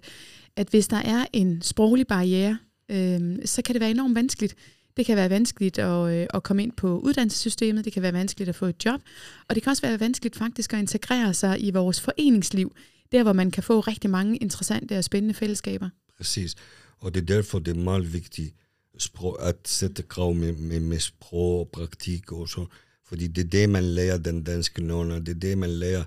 at 0.55 0.67
hvis 0.67 0.87
der 0.87 0.97
er 0.97 1.25
en 1.33 1.61
sproglig 1.61 2.07
barriere, 2.07 2.57
øh, 2.91 3.37
så 3.45 3.61
kan 3.61 3.73
det 3.73 3.79
være 3.79 3.91
enormt 3.91 4.15
vanskeligt. 4.15 4.55
Det 4.97 5.05
kan 5.05 5.17
være 5.17 5.29
vanskeligt 5.29 5.79
at, 5.79 6.13
øh, 6.13 6.27
at 6.33 6.43
komme 6.43 6.63
ind 6.63 6.71
på 6.71 6.99
uddannelsessystemet, 6.99 7.85
det 7.85 7.93
kan 7.93 8.01
være 8.01 8.13
vanskeligt 8.13 8.49
at 8.49 8.55
få 8.55 8.65
et 8.65 8.85
job, 8.85 9.01
og 9.47 9.55
det 9.55 9.63
kan 9.63 9.69
også 9.69 9.81
være 9.81 9.99
vanskeligt 9.99 10.35
faktisk 10.35 10.73
at 10.73 10.79
integrere 10.79 11.33
sig 11.33 11.63
i 11.65 11.71
vores 11.71 12.01
foreningsliv, 12.01 12.75
der 13.11 13.23
hvor 13.23 13.33
man 13.33 13.51
kan 13.51 13.63
få 13.63 13.79
rigtig 13.79 14.09
mange 14.09 14.37
interessante 14.37 14.97
og 14.97 15.03
spændende 15.03 15.33
fællesskaber. 15.33 15.89
Præcis, 16.17 16.55
og 16.97 17.13
det 17.13 17.21
er 17.21 17.25
derfor, 17.25 17.59
det 17.59 17.77
er 17.77 17.81
meget 17.81 18.13
vigtigt 18.13 18.55
sprog, 19.01 19.47
at 19.47 19.55
sætte 19.65 20.03
krav 20.03 20.33
med, 20.33 20.53
med, 20.53 20.79
med 20.79 20.99
sprog 20.99 21.59
og 21.59 21.69
praktik 21.73 22.31
og 22.31 22.49
så, 22.49 22.65
fordi 23.05 23.27
det 23.27 23.43
er 23.43 23.49
det, 23.49 23.69
man 23.69 23.83
lærer 23.83 24.17
den 24.17 24.43
danske 24.43 24.83
nogen, 24.83 25.25
det 25.25 25.29
er 25.29 25.39
det, 25.39 25.57
man 25.57 25.69
lærer 25.69 26.03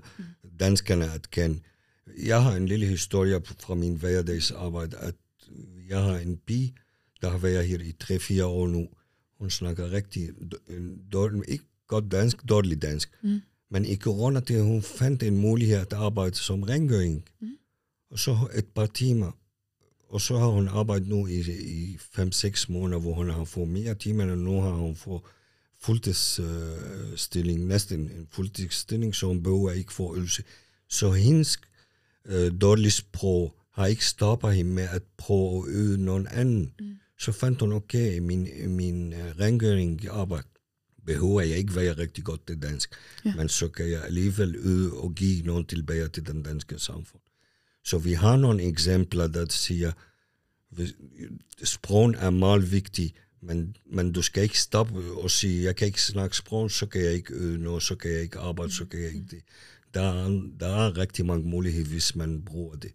danskerne 0.59 1.11
at 1.11 1.31
kende. 1.31 1.59
Jeg 2.23 2.43
har 2.43 2.55
en 2.55 2.65
lille 2.65 2.85
historie 2.85 3.41
fra 3.59 3.75
min 3.75 3.95
hverdagsarbejde, 3.95 4.97
at 4.97 5.15
jeg 5.89 6.01
har 6.03 6.17
en 6.17 6.37
bi, 6.37 6.73
der 7.21 7.29
har 7.29 7.37
været 7.37 7.67
her 7.67 7.79
i 7.79 7.95
3-4 8.03 8.43
år 8.43 8.67
nu. 8.67 8.87
Hun 9.39 9.49
snakker 9.49 9.91
rigtig 9.91 10.29
dårlig, 11.13 11.41
ikke 11.47 11.63
godt 11.87 12.11
dansk, 12.11 12.49
dårligt 12.49 12.81
dansk. 12.81 13.09
Mm. 13.23 13.41
Men 13.71 13.85
i 13.85 13.95
corona, 13.95 14.41
hun 14.61 14.81
fandt 14.81 15.23
en 15.23 15.37
mulighed 15.37 15.77
at 15.77 15.93
arbejde 15.93 16.35
som 16.35 16.63
rengøring. 16.63 17.25
Mm. 17.41 17.57
Og 18.11 18.19
så 18.19 18.47
et 18.55 18.65
par 18.65 18.85
timer. 18.85 19.31
Og 20.09 20.21
så 20.21 20.37
har 20.37 20.47
hun 20.47 20.67
arbejdet 20.67 21.07
nu 21.07 21.27
i, 21.27 21.39
i 21.61 21.95
5-6 21.95 22.65
måneder, 22.71 22.99
hvor 22.99 23.13
hun 23.13 23.29
har 23.29 23.43
fået 23.43 23.67
mere 23.67 23.95
timer, 23.95 24.31
og 24.31 24.37
nu 24.37 24.61
har 24.61 24.71
hun 24.71 24.95
fået 24.95 25.21
fuldtidsstilling, 25.81 27.61
uh, 27.61 27.67
næsten 27.67 27.99
en 27.99 28.27
fuldtidsstilling, 28.31 29.15
så 29.15 29.27
hun 29.27 29.43
behøver 29.43 29.71
ikke 29.71 29.93
få 29.93 30.17
ydelse. 30.17 30.43
Så 30.89 31.11
hendes 31.11 31.57
øh, 32.25 32.61
dårligt 32.61 32.93
sprog 32.93 33.55
har 33.73 33.85
ikke 33.85 34.05
stoppet 34.05 34.55
hende 34.55 34.71
med 34.71 34.87
at 34.91 35.03
prøve 35.17 35.57
at 35.57 35.75
øve 35.75 35.97
nogen 35.97 36.27
anden. 36.27 36.73
Mm. 36.79 36.95
Så 37.19 37.31
fandt 37.31 37.61
hun, 37.61 37.73
okay, 37.73 38.19
min, 38.19 38.47
min 38.67 39.13
uh, 39.13 39.39
rengøring 39.39 40.07
arbejde 40.09 40.47
behøver 41.05 41.41
jeg 41.41 41.57
ikke 41.57 41.75
være 41.75 41.97
rigtig 41.97 42.23
godt 42.23 42.47
til 42.47 42.61
dansk, 42.61 42.93
ja. 43.25 43.35
men 43.35 43.49
så 43.49 43.67
kan 43.67 43.89
jeg 43.91 44.03
alligevel 44.03 44.55
øve 44.55 45.03
og 45.03 45.15
give 45.15 45.45
noget 45.45 45.67
tilbage 45.67 46.07
til 46.07 46.27
den 46.27 46.43
danske 46.43 46.79
samfund. 46.79 47.21
Så 47.85 47.97
vi 47.97 48.13
har 48.13 48.37
nogle 48.37 48.63
eksempler, 48.63 49.27
der 49.27 49.45
siger, 49.49 49.91
sprogen 51.63 52.15
er 52.15 52.29
meget 52.29 52.71
vigtig, 52.71 53.13
men, 53.41 53.75
men 53.85 54.11
du 54.11 54.21
skal 54.21 54.43
ikke 54.43 54.59
stoppe 54.59 55.11
og 55.11 55.31
sige, 55.31 55.63
jeg 55.63 55.75
kan 55.75 55.87
ikke 55.87 56.01
snakke 56.01 56.37
sprog, 56.37 56.71
så 56.71 56.85
kan 56.85 57.01
jeg 57.01 57.13
ikke 57.13 57.33
øve 57.33 57.57
noget, 57.57 57.83
så 57.83 57.95
kan 57.95 58.11
jeg 58.11 58.21
ikke 58.21 58.39
arbejde, 58.39 58.71
så 58.71 58.85
kan 58.85 58.99
jeg 58.99 59.07
ikke 59.07 59.27
det 59.31 59.41
der, 59.95 60.01
er, 60.01 60.41
der 60.59 60.67
er 60.67 60.97
rigtig 60.97 61.25
mange 61.25 61.49
muligheder, 61.49 61.87
hvis 61.87 62.15
man 62.15 62.41
bruger 62.45 62.75
det. 62.75 62.91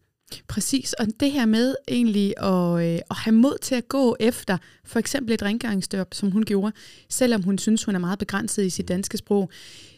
Præcis, 0.48 0.92
og 0.92 1.06
det 1.20 1.32
her 1.32 1.46
med 1.46 1.74
egentlig 1.88 2.34
at, 2.42 2.94
øh, 2.94 3.00
at 3.10 3.16
have 3.16 3.34
mod 3.34 3.58
til 3.62 3.74
at 3.74 3.88
gå 3.88 4.16
efter 4.20 4.58
for 4.84 4.98
eksempel 4.98 5.34
et 5.34 5.42
rengøringsjob, 5.42 6.14
som 6.14 6.30
hun 6.30 6.44
gjorde, 6.44 6.72
selvom 7.08 7.42
hun 7.42 7.58
synes, 7.58 7.84
hun 7.84 7.94
er 7.94 7.98
meget 7.98 8.18
begrænset 8.18 8.64
i 8.64 8.70
sit 8.70 8.88
danske 8.88 9.16
sprog, 9.16 9.50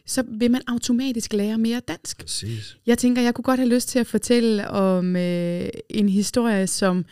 så 0.06 0.24
vil 0.28 0.50
man 0.50 0.60
automatisk 0.66 1.32
lære 1.32 1.58
mere 1.58 1.80
dansk. 1.88 2.18
Præcis. 2.18 2.76
Jeg 2.86 2.98
tænker, 2.98 3.22
jeg 3.22 3.34
kunne 3.34 3.42
godt 3.42 3.60
have 3.60 3.74
lyst 3.74 3.88
til 3.88 3.98
at 3.98 4.06
fortælle 4.06 4.68
om 4.68 5.16
øh, 5.16 5.68
en 5.90 6.08
historie, 6.08 6.66
som 6.66 7.04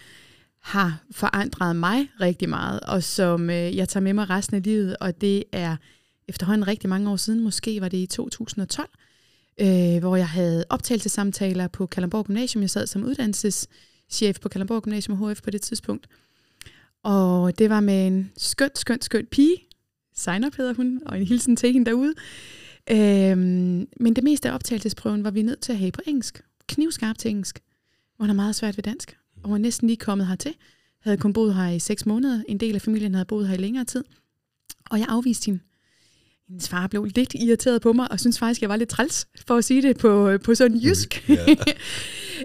har 0.62 1.02
forandret 1.10 1.76
mig 1.76 2.08
rigtig 2.20 2.48
meget, 2.48 2.80
og 2.80 3.02
som 3.02 3.50
øh, 3.50 3.76
jeg 3.76 3.88
tager 3.88 4.04
med 4.04 4.12
mig 4.12 4.30
resten 4.30 4.56
af 4.56 4.62
livet, 4.62 4.96
og 5.00 5.20
det 5.20 5.44
er 5.52 5.76
efterhånden 6.28 6.66
rigtig 6.68 6.88
mange 6.88 7.10
år 7.10 7.16
siden, 7.16 7.40
måske 7.40 7.80
var 7.80 7.88
det 7.88 7.98
i 7.98 8.06
2012, 8.06 8.88
øh, 9.60 9.98
hvor 9.98 10.16
jeg 10.16 10.28
havde 10.28 10.64
optagelsesamtaler 10.68 11.68
på 11.68 11.86
Kalamborg 11.86 12.26
Gymnasium. 12.26 12.62
Jeg 12.62 12.70
sad 12.70 12.86
som 12.86 13.04
uddannelseschef 13.04 14.40
på 14.40 14.48
Kalamborg 14.48 14.82
Gymnasium 14.82 15.30
HF 15.30 15.42
på 15.42 15.50
det 15.50 15.62
tidspunkt. 15.62 16.06
Og 17.02 17.58
det 17.58 17.70
var 17.70 17.80
med 17.80 18.06
en 18.06 18.32
skønt, 18.36 18.78
skønt, 18.78 19.04
skønt 19.04 19.30
pige. 19.30 19.56
Signer 20.14 20.50
hedder 20.56 20.74
hun, 20.74 21.00
og 21.06 21.18
en 21.18 21.26
hilsen 21.26 21.56
til 21.56 21.72
hende 21.72 21.90
derude. 21.90 22.14
Øhm, 22.90 23.88
men 24.00 24.16
det 24.16 24.24
meste 24.24 24.48
af 24.50 24.54
optagelsesprøven 24.54 25.24
var 25.24 25.30
vi 25.30 25.42
nødt 25.42 25.60
til 25.60 25.72
at 25.72 25.78
have 25.78 25.92
på 25.92 26.00
engelsk. 26.06 26.42
Knivskarpt 26.68 27.18
til 27.18 27.30
engelsk. 27.30 27.60
Hvor 28.16 28.24
han 28.24 28.30
er 28.30 28.34
meget 28.34 28.54
svært 28.54 28.76
ved 28.76 28.82
dansk. 28.82 29.16
Og 29.42 29.50
var 29.50 29.58
næsten 29.58 29.88
lige 29.88 29.96
kommet 29.96 30.26
hertil. 30.26 30.54
Havde 31.00 31.16
kun 31.16 31.32
boet 31.32 31.54
her 31.54 31.68
i 31.68 31.78
seks 31.78 32.06
måneder. 32.06 32.42
En 32.48 32.60
del 32.60 32.74
af 32.74 32.82
familien 32.82 33.14
havde 33.14 33.24
boet 33.24 33.48
her 33.48 33.54
i 33.54 33.58
længere 33.58 33.84
tid. 33.84 34.04
Og 34.90 34.98
jeg 34.98 35.06
afviste 35.08 35.46
hende. 35.46 35.60
Hendes 36.50 36.69
far 36.69 36.87
blev 36.87 37.04
lidt 37.04 37.35
irriteret 37.35 37.83
på 37.83 37.92
mig, 37.92 38.12
og 38.12 38.21
synes 38.21 38.38
faktisk, 38.38 38.61
jeg 38.61 38.69
var 38.71 38.76
lidt 38.76 38.88
træls, 38.88 39.26
for 39.47 39.57
at 39.57 39.64
sige 39.64 39.83
det 39.83 39.99
på, 39.99 40.38
på 40.45 40.54
sådan 40.54 40.76
jysk. 40.76 41.30
Yeah. 41.30 41.57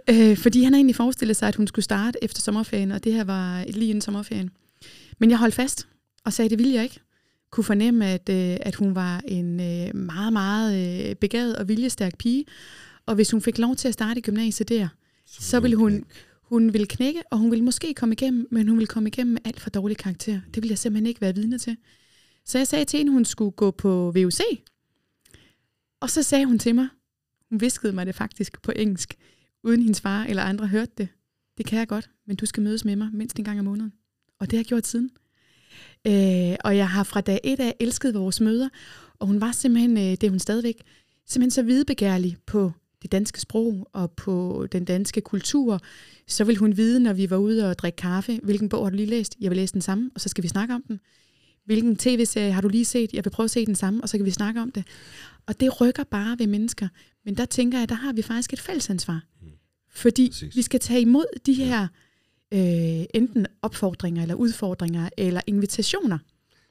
øh, 0.32 0.38
fordi 0.38 0.64
han 0.64 0.74
har 0.74 0.78
egentlig 0.78 0.96
forestillet 0.96 1.38
sig, 1.38 1.48
at 1.48 1.56
hun 1.56 1.68
skulle 1.68 1.84
starte 1.84 2.24
efter 2.24 2.42
sommerferien, 2.42 2.92
og 2.92 3.04
det 3.04 3.14
her 3.14 3.24
var 3.24 3.64
lige 3.68 3.90
inden 3.90 4.02
sommerferien. 4.02 4.50
Men 5.20 5.30
jeg 5.30 5.38
holdt 5.38 5.56
fast, 5.56 5.88
og 6.26 6.34
sagde, 6.34 6.50
det 6.50 6.58
ville 6.60 6.74
jeg 6.74 6.84
ikke. 6.84 7.00
Kunne 7.52 7.64
fornemme, 7.64 8.06
at, 8.06 8.30
øh, 8.30 8.58
at 8.60 8.76
hun 8.76 8.96
var 8.96 9.22
en 9.28 9.60
øh, 9.60 9.96
meget, 9.96 10.34
meget 10.34 11.08
øh, 11.10 11.16
begavet 11.16 11.56
og 11.56 11.68
viljestærk 11.68 12.18
pige. 12.18 12.46
Og 13.06 13.16
hvis 13.16 13.32
hun 13.32 13.42
fik 13.42 13.58
lov 13.58 13.76
til 13.76 13.88
at 13.88 13.94
starte 13.94 14.18
i 14.18 14.22
gymnasiet 14.22 14.70
der, 14.70 14.88
så, 15.28 15.42
så 15.42 15.60
ville 15.60 15.76
hun, 15.76 16.06
hun 16.42 16.74
ville 16.74 16.88
knække, 16.88 17.22
og 17.32 17.38
hun 17.38 17.52
ville 17.52 17.66
måske 17.66 17.94
komme 17.94 18.14
igennem, 18.14 18.48
men 18.52 18.68
hun 18.68 18.78
ville 18.78 18.88
komme 18.88 19.10
igennem 19.10 19.34
med 19.34 19.42
alt 19.46 19.60
for 19.60 19.70
dårlig 19.70 19.98
karakter. 19.98 20.40
Det 20.54 20.64
ville 20.64 20.72
jeg 20.72 20.78
simpelthen 20.78 21.08
ikke 21.08 21.22
være 21.22 21.36
vidne 21.36 21.58
til. 21.58 21.78
Så 22.46 22.58
jeg 22.58 22.68
sagde 22.68 22.86
til 22.86 22.98
hende, 22.98 23.12
hun 23.12 23.25
skulle 23.25 23.52
gå 23.52 23.72
på 23.72 24.12
VUC. 24.16 24.42
Og 26.00 26.10
så 26.10 26.24
sagde 26.24 26.46
hun 26.46 26.60
til 26.60 26.75
mig, 26.75 26.88
hun 27.50 27.62
viskede 27.62 27.94
mig 27.94 28.06
det 28.06 28.16
faktisk 28.16 28.62
på 28.62 28.72
engelsk, 28.75 29.16
uden 29.64 29.82
hendes 29.82 30.02
far 30.02 30.24
eller 30.24 30.44
andre 30.44 30.68
hørte 30.68 30.92
det. 30.98 31.08
Det 31.58 31.66
kan 31.66 31.80
jeg 31.80 31.88
godt, 31.88 32.10
men 32.28 32.36
du 32.36 32.46
skal 32.46 32.64
mødes 32.64 32.86
med 32.86 32.96
mig 32.96 33.10
mindst 33.14 33.38
en 33.38 33.46
gang 33.46 33.60
om 33.60 33.66
måneden. 33.66 33.94
Og 34.40 34.52
det 34.52 34.58
har 34.58 34.60
jeg 34.60 34.66
gjort 34.66 34.88
siden. 34.88 35.10
Øh, 36.08 36.56
og 36.64 36.78
jeg 36.78 36.90
har 36.90 37.04
fra 37.04 37.22
dag 37.22 37.40
et 37.44 37.60
af 37.60 37.75
elsket 37.80 38.14
vores 38.14 38.42
møder, 38.42 38.70
og 39.20 39.28
hun 39.28 39.42
var 39.42 39.52
simpelthen, 39.52 39.98
øh, 39.98 40.04
det 40.04 40.24
er 40.24 40.30
hun 40.30 40.40
stadigvæk, 40.40 40.84
simpelthen 41.25 41.52
så 41.52 41.64
videbegærlig 41.64 42.38
på 42.46 42.72
det 43.02 43.12
danske 43.12 43.42
sprog 43.42 43.90
og 43.94 44.12
på 44.12 44.68
den 44.72 44.86
danske 44.86 45.22
kultur, 45.22 45.80
så 46.28 46.44
vil 46.44 46.58
hun 46.58 46.78
vide, 46.78 47.00
når 47.00 47.14
vi 47.14 47.30
var 47.30 47.38
ude 47.38 47.70
og 47.70 47.78
drikke 47.80 47.96
kaffe, 47.96 48.40
hvilken 48.44 48.70
bog 48.70 48.86
har 48.86 48.90
du 48.90 48.96
lige 48.96 49.10
læst? 49.10 49.36
Jeg 49.40 49.52
vil 49.52 49.56
læse 49.56 49.74
den 49.74 49.82
samme, 49.82 50.12
og 50.16 50.22
så 50.22 50.30
skal 50.30 50.44
vi 50.44 50.48
snakke 50.48 50.74
om 50.74 50.84
den. 50.88 51.00
Hvilken 51.65 51.95
tv-serie 51.95 52.51
har 52.51 52.62
du 52.62 52.67
lige 52.67 52.86
set? 52.86 53.13
Jeg 53.13 53.25
vil 53.25 53.29
prøve 53.29 53.45
at 53.45 53.51
se 53.51 53.65
den 53.65 53.75
samme, 53.75 54.03
og 54.03 54.10
så 54.10 54.17
kan 54.17 54.25
vi 54.25 54.31
snakke 54.31 54.62
om 54.62 54.72
det. 54.72 54.84
Og 55.45 55.60
det 55.60 55.81
rykker 55.81 56.03
bare 56.03 56.39
ved 56.39 56.48
mennesker. 56.48 56.88
Men 57.25 57.38
der 57.38 57.45
tænker 57.45 57.79
jeg, 57.79 57.89
der 57.89 57.95
har 57.95 58.13
vi 58.13 58.22
faktisk 58.22 58.53
et 58.53 58.60
fællesansvar. 58.60 59.22
Mm. 59.41 59.48
Fordi 59.89 60.29
Præcis. 60.29 60.55
vi 60.55 60.62
skal 60.62 60.79
tage 60.79 61.01
imod 61.01 61.25
de 61.45 61.53
her 61.53 61.88
øh, 62.53 63.05
enten 63.13 63.48
opfordringer, 63.62 64.22
eller 64.22 64.36
udfordringer, 64.36 65.10
eller 65.17 65.41
invitationer. 65.48 66.17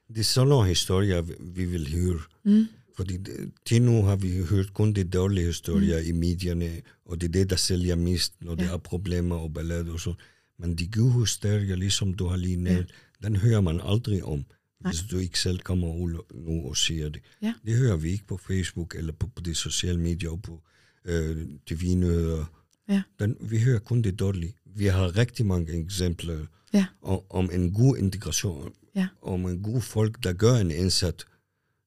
Det 0.09 0.19
er 0.19 0.25
sådan 0.25 0.49
nogle 0.49 0.69
historier, 0.69 1.23
vi 1.41 1.65
vil 1.65 1.93
høre. 1.93 2.21
Mm. 2.45 2.67
Fordi 2.97 3.19
til 3.67 3.83
nu 3.83 4.03
har 4.03 4.17
vi 4.17 4.45
hørt 4.51 4.75
kun 4.75 4.93
de 4.93 5.05
dårlige 5.05 5.47
historier 5.47 6.01
mm. 6.01 6.09
i 6.09 6.13
medierne, 6.13 6.71
og 7.05 7.21
det 7.21 7.29
er 7.29 7.33
det, 7.33 7.51
der 7.51 7.57
sælger 7.57 7.97
mest, 7.97 8.33
når 8.41 8.57
ja. 8.59 8.65
der 8.65 8.73
er 8.73 8.77
problemer 8.77 9.37
og 9.37 9.55
ballade 9.55 9.93
og 9.93 10.01
så. 10.01 10.15
Men 10.59 10.75
de 10.75 10.89
gode 10.89 11.13
historier, 11.13 11.77
ligesom 11.77 12.15
du 12.15 12.27
har 12.27 12.37
lige 12.37 12.57
nævnt, 12.57 12.95
ja. 13.23 13.29
den 13.29 13.37
hører 13.37 13.61
man 13.61 13.81
aldrig 13.85 14.25
om. 14.25 14.45
Nej. 14.85 14.93
Hvis 14.93 15.03
du 15.11 15.19
ikke 15.19 15.41
selv 15.41 15.59
kommer 15.59 15.95
ud 15.95 16.19
nu 16.35 16.69
og 16.69 16.77
siger 16.77 17.09
det. 17.09 17.23
Ja. 17.43 17.55
Det 17.67 17.77
hører 17.77 17.97
vi 17.97 18.11
ikke 18.11 18.27
på 18.27 18.37
Facebook 18.37 18.95
eller 18.95 19.13
på, 19.13 19.27
på 19.27 19.43
de 19.43 19.55
sociale 19.55 20.01
medier 20.01 20.31
og 20.31 20.43
på 20.43 20.63
øh, 21.05 21.47
TV-nyheder. 21.67 22.45
Ja. 22.89 23.03
Den, 23.19 23.37
vi 23.41 23.59
hører 23.59 23.79
kun 23.79 24.03
det 24.03 24.19
dårlige. 24.19 24.55
Vi 24.65 24.87
har 24.87 25.17
rigtig 25.17 25.47
mange 25.47 25.73
eksempler 25.73 26.47
ja. 26.73 26.87
om, 27.03 27.21
om 27.31 27.51
en 27.53 27.73
god 27.73 27.97
integration, 27.97 28.73
ja. 28.95 29.09
om 29.23 29.47
en 29.47 29.63
god 29.63 29.81
folk, 29.81 30.25
der 30.25 30.33
gør 30.33 30.55
en 30.55 30.71
indsats 30.71 31.27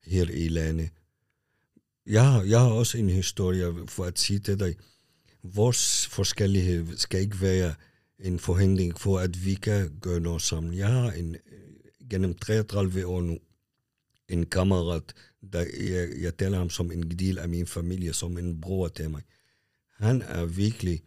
her 0.04 0.25
i 0.30 0.48
landet. 0.48 0.89
Jeg 2.06 2.32
har, 2.32 2.44
jeg 2.44 2.60
har 2.60 2.70
også 2.70 2.98
en 2.98 3.10
historie 3.10 3.74
for 3.88 4.06
at 4.06 4.20
sige 4.20 4.39
til 4.39 4.60
dig. 4.60 4.75
Vores 5.44 6.08
forskellighed 6.08 6.98
skal 6.98 7.22
ikke 7.22 7.42
være 7.42 7.74
en 8.20 8.39
forhindring 8.39 9.00
for, 9.00 9.20
at 9.20 9.46
vi 9.46 9.54
kan 9.54 9.98
gøre 10.01 10.20
noget 10.20 10.42
sammen. 10.42 10.74
Jeg 10.74 10.88
har 10.88 11.12
en, 11.12 11.36
gennem 12.09 12.33
33 12.35 13.05
år 13.05 13.21
nu 13.21 13.37
en 14.29 14.45
kammerat, 14.45 15.13
der 15.53 15.65
jeg, 15.79 16.09
jeg 16.21 16.37
taler 16.37 16.57
ham 16.57 16.69
som 16.69 16.91
en 16.91 17.11
del 17.11 17.37
af 17.37 17.49
min 17.49 17.67
familie, 17.67 18.13
som 18.13 18.37
en 18.37 18.61
bror 18.61 18.87
til 18.87 19.09
mig. 19.09 19.21
Han 19.97 20.21
er 20.21 20.45
virkelig 20.45 21.01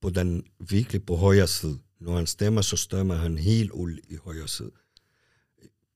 på 0.00 0.10
den 0.10 0.44
virkelig 0.70 1.06
på 1.06 1.16
højre 1.16 1.46
side. 1.46 1.78
Når 2.00 2.16
han 2.16 2.26
stemmer, 2.26 2.62
så 2.62 2.76
stemmer 2.76 3.14
han 3.14 3.38
helt 3.38 3.70
uld 3.74 3.98
i 4.08 4.16
højre 4.24 4.48
side. 4.48 4.70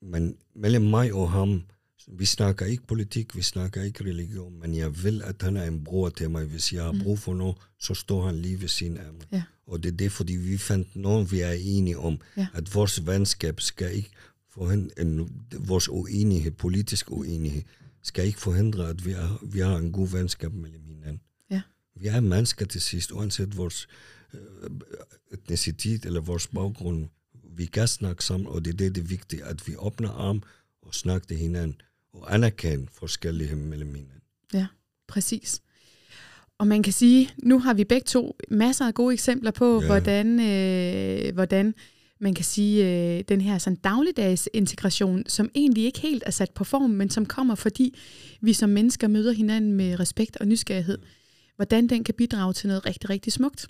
Men 0.03 0.37
mellem 0.55 0.83
mig 0.83 1.13
og 1.13 1.31
ham, 1.31 1.63
vi 2.09 2.25
snakker 2.25 2.67
ikke 2.67 2.87
politik, 2.87 3.37
vi 3.37 3.43
snakker 3.43 3.83
ikke 3.83 4.05
religion, 4.05 4.59
men 4.61 4.75
jeg 4.75 5.05
vil, 5.05 5.23
at 5.23 5.43
han 5.43 5.57
er 5.57 5.65
en 5.65 5.85
bror 5.85 6.09
til 6.09 6.31
mig. 6.31 6.45
Hvis 6.45 6.73
jeg 6.73 6.83
har 6.83 6.97
brug 7.03 7.19
for 7.19 7.35
noget, 7.35 7.57
så 7.79 7.95
står 7.95 8.27
han 8.27 8.39
lige 8.39 8.61
ved 8.61 8.69
sin 8.69 8.97
af 8.97 9.13
mig. 9.13 9.27
Ja. 9.33 9.43
Og 9.67 9.83
det 9.83 9.93
er 9.93 9.97
det, 9.97 10.13
fordi 10.13 10.33
vi 10.33 10.59
fandt 10.59 10.97
noget, 10.97 11.33
vi 11.33 11.41
er 11.41 11.53
enige 11.53 11.99
om, 11.99 12.21
ja. 12.37 12.47
at 12.55 12.75
vores 12.75 13.07
venskab 13.07 13.61
skal 13.61 13.95
ikke 13.95 14.11
forhindre, 14.55 15.29
vores 15.59 15.89
uenighed, 15.89 16.51
politisk 16.51 17.11
uenighed, 17.11 17.63
skal 18.03 18.27
ikke 18.27 18.41
forhindre, 18.41 18.89
at 18.89 19.07
vi, 19.07 19.13
er, 19.13 19.39
vi 19.43 19.61
har 19.61 19.77
en 19.77 19.93
god 19.93 20.09
venskab 20.09 20.53
mellem 20.53 20.85
hinanden. 20.87 21.21
Ja. 21.51 21.63
Vi 21.95 22.07
er 22.07 22.21
mennesker 22.21 22.67
til 22.67 22.81
sidst, 22.81 23.13
uanset 23.13 23.57
vores 23.57 23.89
øh, 24.35 24.71
etnicitet 25.33 26.05
eller 26.05 26.21
vores 26.21 26.47
baggrund. 26.47 27.09
Vi 27.57 27.67
kan 27.67 27.89
snakke 27.89 28.25
sammen, 28.25 28.47
og 28.47 28.65
det 28.65 28.73
er 28.73 28.77
det, 28.77 28.95
det 28.95 29.01
er 29.01 29.07
vigtigt, 29.07 29.43
at 29.43 29.69
vi 29.69 29.77
åbner 29.77 30.11
arm 30.11 30.43
og 30.83 30.95
snakker 30.95 31.27
til 31.27 31.37
hinanden, 31.37 31.81
og 32.13 32.35
anerkender 32.35 32.87
forskellighed 32.93 33.57
mellem 33.57 33.95
hinanden. 33.95 34.23
Ja, 34.55 34.67
præcis. 35.07 35.63
Og 36.59 36.67
man 36.67 36.83
kan 36.83 36.93
sige, 36.93 37.31
nu 37.43 37.59
har 37.59 37.75
vi 37.75 37.85
begge 37.85 38.05
to 38.05 38.37
masser 38.51 38.87
af 38.87 38.95
gode 38.95 39.13
eksempler 39.13 39.51
på, 39.51 39.81
ja. 39.81 39.87
hvordan, 39.87 40.41
øh, 40.41 41.35
hvordan 41.35 41.75
man 42.23 42.35
kan 42.35 42.45
sige, 42.45 42.87
øh, 42.87 43.25
den 43.29 43.41
her 43.41 43.59
sådan 43.59 43.77
dagligdags 43.77 44.49
integration, 44.53 45.23
som 45.27 45.51
egentlig 45.55 45.85
ikke 45.85 46.01
helt 46.01 46.23
er 46.27 46.31
sat 46.31 46.51
på 46.51 46.65
form, 46.65 46.91
men 46.91 47.11
som 47.11 47.27
kommer, 47.27 47.55
fordi 47.55 47.99
vi 48.41 48.53
som 48.53 48.71
mennesker 48.71 49.09
møder 49.09 49.33
hinanden 49.33 49.73
med 49.73 50.01
respekt 50.01 50.37
og 50.37 50.47
nysgerrighed. 50.47 50.99
Hvordan 51.57 51.87
den 51.87 52.05
kan 52.05 52.15
bidrage 52.19 52.53
til 52.53 52.69
noget 52.69 52.87
rigtig, 52.87 53.11
rigtig 53.11 53.33
smukt. 53.33 53.67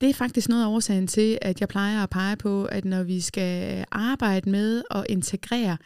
Det 0.00 0.10
er 0.10 0.14
faktisk 0.14 0.48
noget 0.48 0.62
af 0.62 0.68
årsagen 0.68 1.06
til, 1.06 1.38
at 1.42 1.60
jeg 1.60 1.68
plejer 1.68 2.02
at 2.02 2.10
pege 2.10 2.36
på, 2.36 2.64
at 2.64 2.84
når 2.84 3.02
vi 3.02 3.20
skal 3.20 3.84
arbejde 3.90 4.50
med 4.50 4.82
at 4.90 5.06
integrere, 5.08 5.76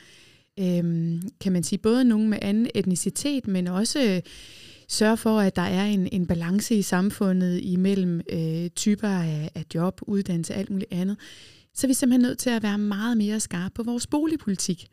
øhm, 0.59 1.23
kan 1.41 1.53
man 1.53 1.63
sige, 1.63 1.79
både 1.79 2.05
nogen 2.05 2.29
med 2.29 2.39
anden 2.43 2.69
etnicitet, 2.75 3.47
men 3.47 3.67
også 3.67 4.03
øh, 4.03 4.21
sørge 4.89 5.17
for, 5.17 5.41
at 5.41 5.57
der 5.57 5.63
er 5.63 5.85
en, 5.85 6.09
en 6.13 6.27
balance 6.27 6.75
i 6.75 6.83
samfundet 6.83 7.61
imellem 7.63 8.21
øh, 8.33 8.71
typer 8.71 9.09
af, 9.09 9.51
af 9.55 9.65
job, 9.75 10.01
uddannelse 10.03 10.53
og 10.53 10.59
alt 10.59 10.71
muligt 10.71 10.93
andet, 10.93 11.17
så 11.77 11.87
er 11.87 11.89
vi 11.89 11.95
simpelthen 11.95 12.23
nødt 12.23 12.39
til 12.39 12.51
at 12.51 12.63
være 12.63 12.79
meget 12.79 13.17
mere 13.17 13.41
skarpe 13.41 13.75
på 13.75 13.83
vores 13.83 14.07
boligpolitik. 14.07 14.87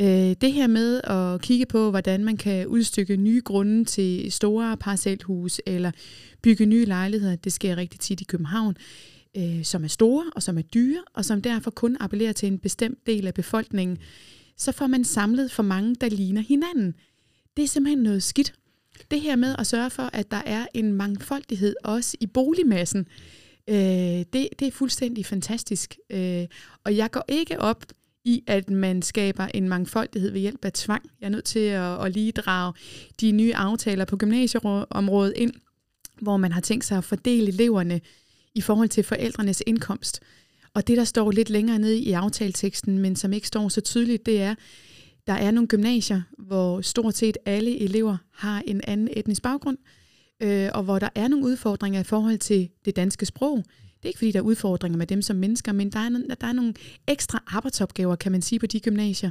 Øh, 0.00 0.34
det 0.40 0.52
her 0.52 0.66
med 0.66 1.00
at 1.04 1.42
kigge 1.42 1.66
på, 1.66 1.90
hvordan 1.90 2.24
man 2.24 2.36
kan 2.36 2.66
udstykke 2.66 3.16
nye 3.16 3.42
grunde 3.44 3.84
til 3.84 4.32
store 4.32 4.76
parcelhus 4.76 5.60
eller 5.66 5.90
bygge 6.42 6.66
nye 6.66 6.84
lejligheder, 6.84 7.36
det 7.36 7.52
sker 7.52 7.76
rigtig 7.76 8.00
tit 8.00 8.20
i 8.20 8.24
København, 8.24 8.76
øh, 9.36 9.64
som 9.64 9.84
er 9.84 9.88
store 9.88 10.24
og 10.34 10.42
som 10.42 10.58
er 10.58 10.62
dyre, 10.62 11.02
og 11.14 11.24
som 11.24 11.42
derfor 11.42 11.70
kun 11.70 11.96
appellerer 12.00 12.32
til 12.32 12.46
en 12.46 12.58
bestemt 12.58 13.06
del 13.06 13.26
af 13.26 13.34
befolkningen, 13.34 13.98
så 14.56 14.72
får 14.72 14.86
man 14.86 15.04
samlet 15.04 15.50
for 15.50 15.62
mange, 15.62 15.94
der 15.94 16.08
ligner 16.08 16.40
hinanden. 16.40 16.94
Det 17.56 17.62
er 17.62 17.68
simpelthen 17.68 18.02
noget 18.02 18.22
skidt. 18.22 18.54
Det 19.10 19.20
her 19.20 19.36
med 19.36 19.54
at 19.58 19.66
sørge 19.66 19.90
for, 19.90 20.10
at 20.12 20.30
der 20.30 20.42
er 20.46 20.66
en 20.74 20.92
mangfoldighed 20.92 21.74
også 21.84 22.16
i 22.20 22.26
boligmassen, 22.26 23.06
Øh, 23.68 24.24
det, 24.32 24.48
det 24.58 24.62
er 24.62 24.72
fuldstændig 24.72 25.26
fantastisk. 25.26 25.98
Øh, 26.10 26.46
og 26.84 26.96
jeg 26.96 27.10
går 27.10 27.24
ikke 27.28 27.60
op 27.60 27.84
i, 28.24 28.44
at 28.46 28.70
man 28.70 29.02
skaber 29.02 29.46
en 29.54 29.68
mangfoldighed 29.68 30.30
ved 30.30 30.40
hjælp 30.40 30.64
af 30.64 30.72
tvang. 30.72 31.10
Jeg 31.20 31.26
er 31.26 31.30
nødt 31.30 31.44
til 31.44 31.58
at, 31.58 32.04
at 32.04 32.12
lige 32.12 32.32
drage 32.32 32.72
de 33.20 33.32
nye 33.32 33.54
aftaler 33.54 34.04
på 34.04 34.16
gymnasieområdet 34.16 35.32
ind, 35.36 35.52
hvor 36.20 36.36
man 36.36 36.52
har 36.52 36.60
tænkt 36.60 36.84
sig 36.84 36.98
at 36.98 37.04
fordele 37.04 37.48
eleverne 37.48 38.00
i 38.54 38.60
forhold 38.60 38.88
til 38.88 39.04
forældrenes 39.04 39.62
indkomst. 39.66 40.20
Og 40.74 40.86
det, 40.86 40.96
der 40.96 41.04
står 41.04 41.30
lidt 41.30 41.50
længere 41.50 41.78
nede 41.78 41.98
i 41.98 42.12
aftaleteksten, 42.12 42.98
men 42.98 43.16
som 43.16 43.32
ikke 43.32 43.46
står 43.46 43.68
så 43.68 43.80
tydeligt, 43.80 44.26
det 44.26 44.42
er, 44.42 44.54
der 45.26 45.32
er 45.32 45.50
nogle 45.50 45.68
gymnasier, 45.68 46.22
hvor 46.38 46.80
stort 46.80 47.16
set 47.16 47.38
alle 47.46 47.80
elever 47.80 48.16
har 48.32 48.62
en 48.66 48.80
anden 48.84 49.08
etnisk 49.12 49.42
baggrund, 49.42 49.78
øh, 50.40 50.68
og 50.74 50.82
hvor 50.82 50.98
der 50.98 51.08
er 51.14 51.28
nogle 51.28 51.46
udfordringer 51.46 52.00
i 52.00 52.04
forhold 52.04 52.38
til 52.38 52.68
det 52.84 52.96
danske 52.96 53.26
sprog. 53.26 53.56
Det 53.56 54.04
er 54.04 54.08
ikke 54.08 54.18
fordi, 54.18 54.32
der 54.32 54.38
er 54.38 54.42
udfordringer 54.42 54.98
med 54.98 55.06
dem 55.06 55.22
som 55.22 55.36
mennesker, 55.36 55.72
men 55.72 55.90
der 55.90 55.98
er, 55.98 56.34
der 56.40 56.46
er 56.46 56.52
nogle 56.52 56.74
ekstra 57.06 57.42
arbejdsopgaver, 57.46 58.16
kan 58.16 58.32
man 58.32 58.42
sige, 58.42 58.58
på 58.58 58.66
de 58.66 58.80
gymnasier. 58.80 59.30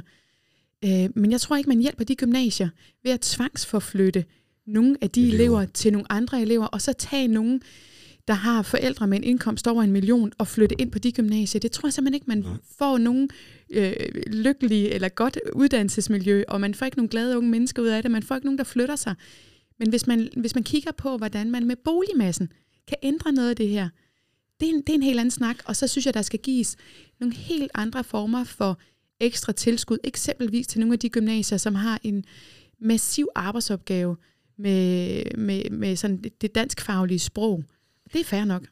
Øh, 0.84 1.10
men 1.14 1.30
jeg 1.30 1.40
tror 1.40 1.56
ikke, 1.56 1.68
man 1.68 1.80
hjælper 1.80 2.04
de 2.04 2.16
gymnasier 2.16 2.68
ved 3.04 3.12
at 3.12 3.20
tvangsforflytte 3.20 4.24
nogle 4.66 4.96
af 5.00 5.10
de 5.10 5.22
elever. 5.22 5.34
elever 5.34 5.64
til 5.64 5.92
nogle 5.92 6.12
andre 6.12 6.42
elever, 6.42 6.66
og 6.66 6.82
så 6.82 6.92
tage 6.92 7.28
nogle, 7.28 7.60
der 8.28 8.34
har 8.34 8.62
forældre 8.62 9.06
med 9.06 9.18
en 9.18 9.24
indkomst 9.24 9.68
over 9.68 9.82
en 9.82 9.92
million, 9.92 10.32
og 10.38 10.48
flytte 10.48 10.80
ind 10.80 10.90
på 10.90 10.98
de 10.98 11.12
gymnasier. 11.12 11.60
Det 11.60 11.70
tror 11.70 11.86
jeg 11.86 11.92
simpelthen 11.92 12.14
ikke, 12.14 12.28
man 12.28 12.38
Nej. 12.38 12.52
får 12.78 12.98
nogen 12.98 13.30
øh, 13.70 13.92
lykkelige 14.26 14.90
eller 14.90 15.08
godt 15.08 15.38
uddannelsesmiljø, 15.52 16.42
og 16.48 16.60
man 16.60 16.74
får 16.74 16.86
ikke 16.86 16.98
nogen 16.98 17.08
glade 17.08 17.38
unge 17.38 17.50
mennesker 17.50 17.82
ud 17.82 17.86
af 17.86 18.02
det. 18.02 18.10
Man 18.10 18.22
får 18.22 18.34
ikke 18.34 18.46
nogen, 18.46 18.58
der 18.58 18.64
flytter 18.64 18.96
sig. 18.96 19.14
Men 19.78 19.88
hvis 19.90 20.06
man, 20.06 20.28
hvis 20.36 20.54
man 20.54 20.64
kigger 20.64 20.92
på, 20.92 21.16
hvordan 21.16 21.50
man 21.50 21.66
med 21.66 21.76
boligmassen 21.76 22.52
kan 22.88 22.96
ændre 23.02 23.32
noget 23.32 23.50
af 23.50 23.56
det 23.56 23.68
her, 23.68 23.88
det 24.60 24.68
er, 24.68 24.72
en, 24.74 24.80
det 24.80 24.88
er 24.88 24.94
en 24.94 25.02
helt 25.02 25.20
anden 25.20 25.30
snak, 25.30 25.56
og 25.64 25.76
så 25.76 25.86
synes 25.86 26.06
jeg, 26.06 26.14
der 26.14 26.22
skal 26.22 26.40
gives 26.40 26.76
nogle 27.20 27.34
helt 27.34 27.70
andre 27.74 28.04
former 28.04 28.44
for 28.44 28.78
ekstra 29.20 29.52
tilskud, 29.52 29.98
eksempelvis 30.04 30.66
til 30.66 30.80
nogle 30.80 30.92
af 30.92 30.98
de 30.98 31.08
gymnasier, 31.08 31.58
som 31.58 31.74
har 31.74 32.00
en 32.02 32.24
massiv 32.80 33.28
arbejdsopgave 33.34 34.16
med, 34.56 35.24
med, 35.36 35.70
med 35.70 35.96
sådan 35.96 36.24
det 36.40 36.54
danskfaglige 36.54 37.18
sprog. 37.18 37.64
Det 38.12 38.20
er 38.20 38.24
fair 38.24 38.44
nok. 38.44 38.66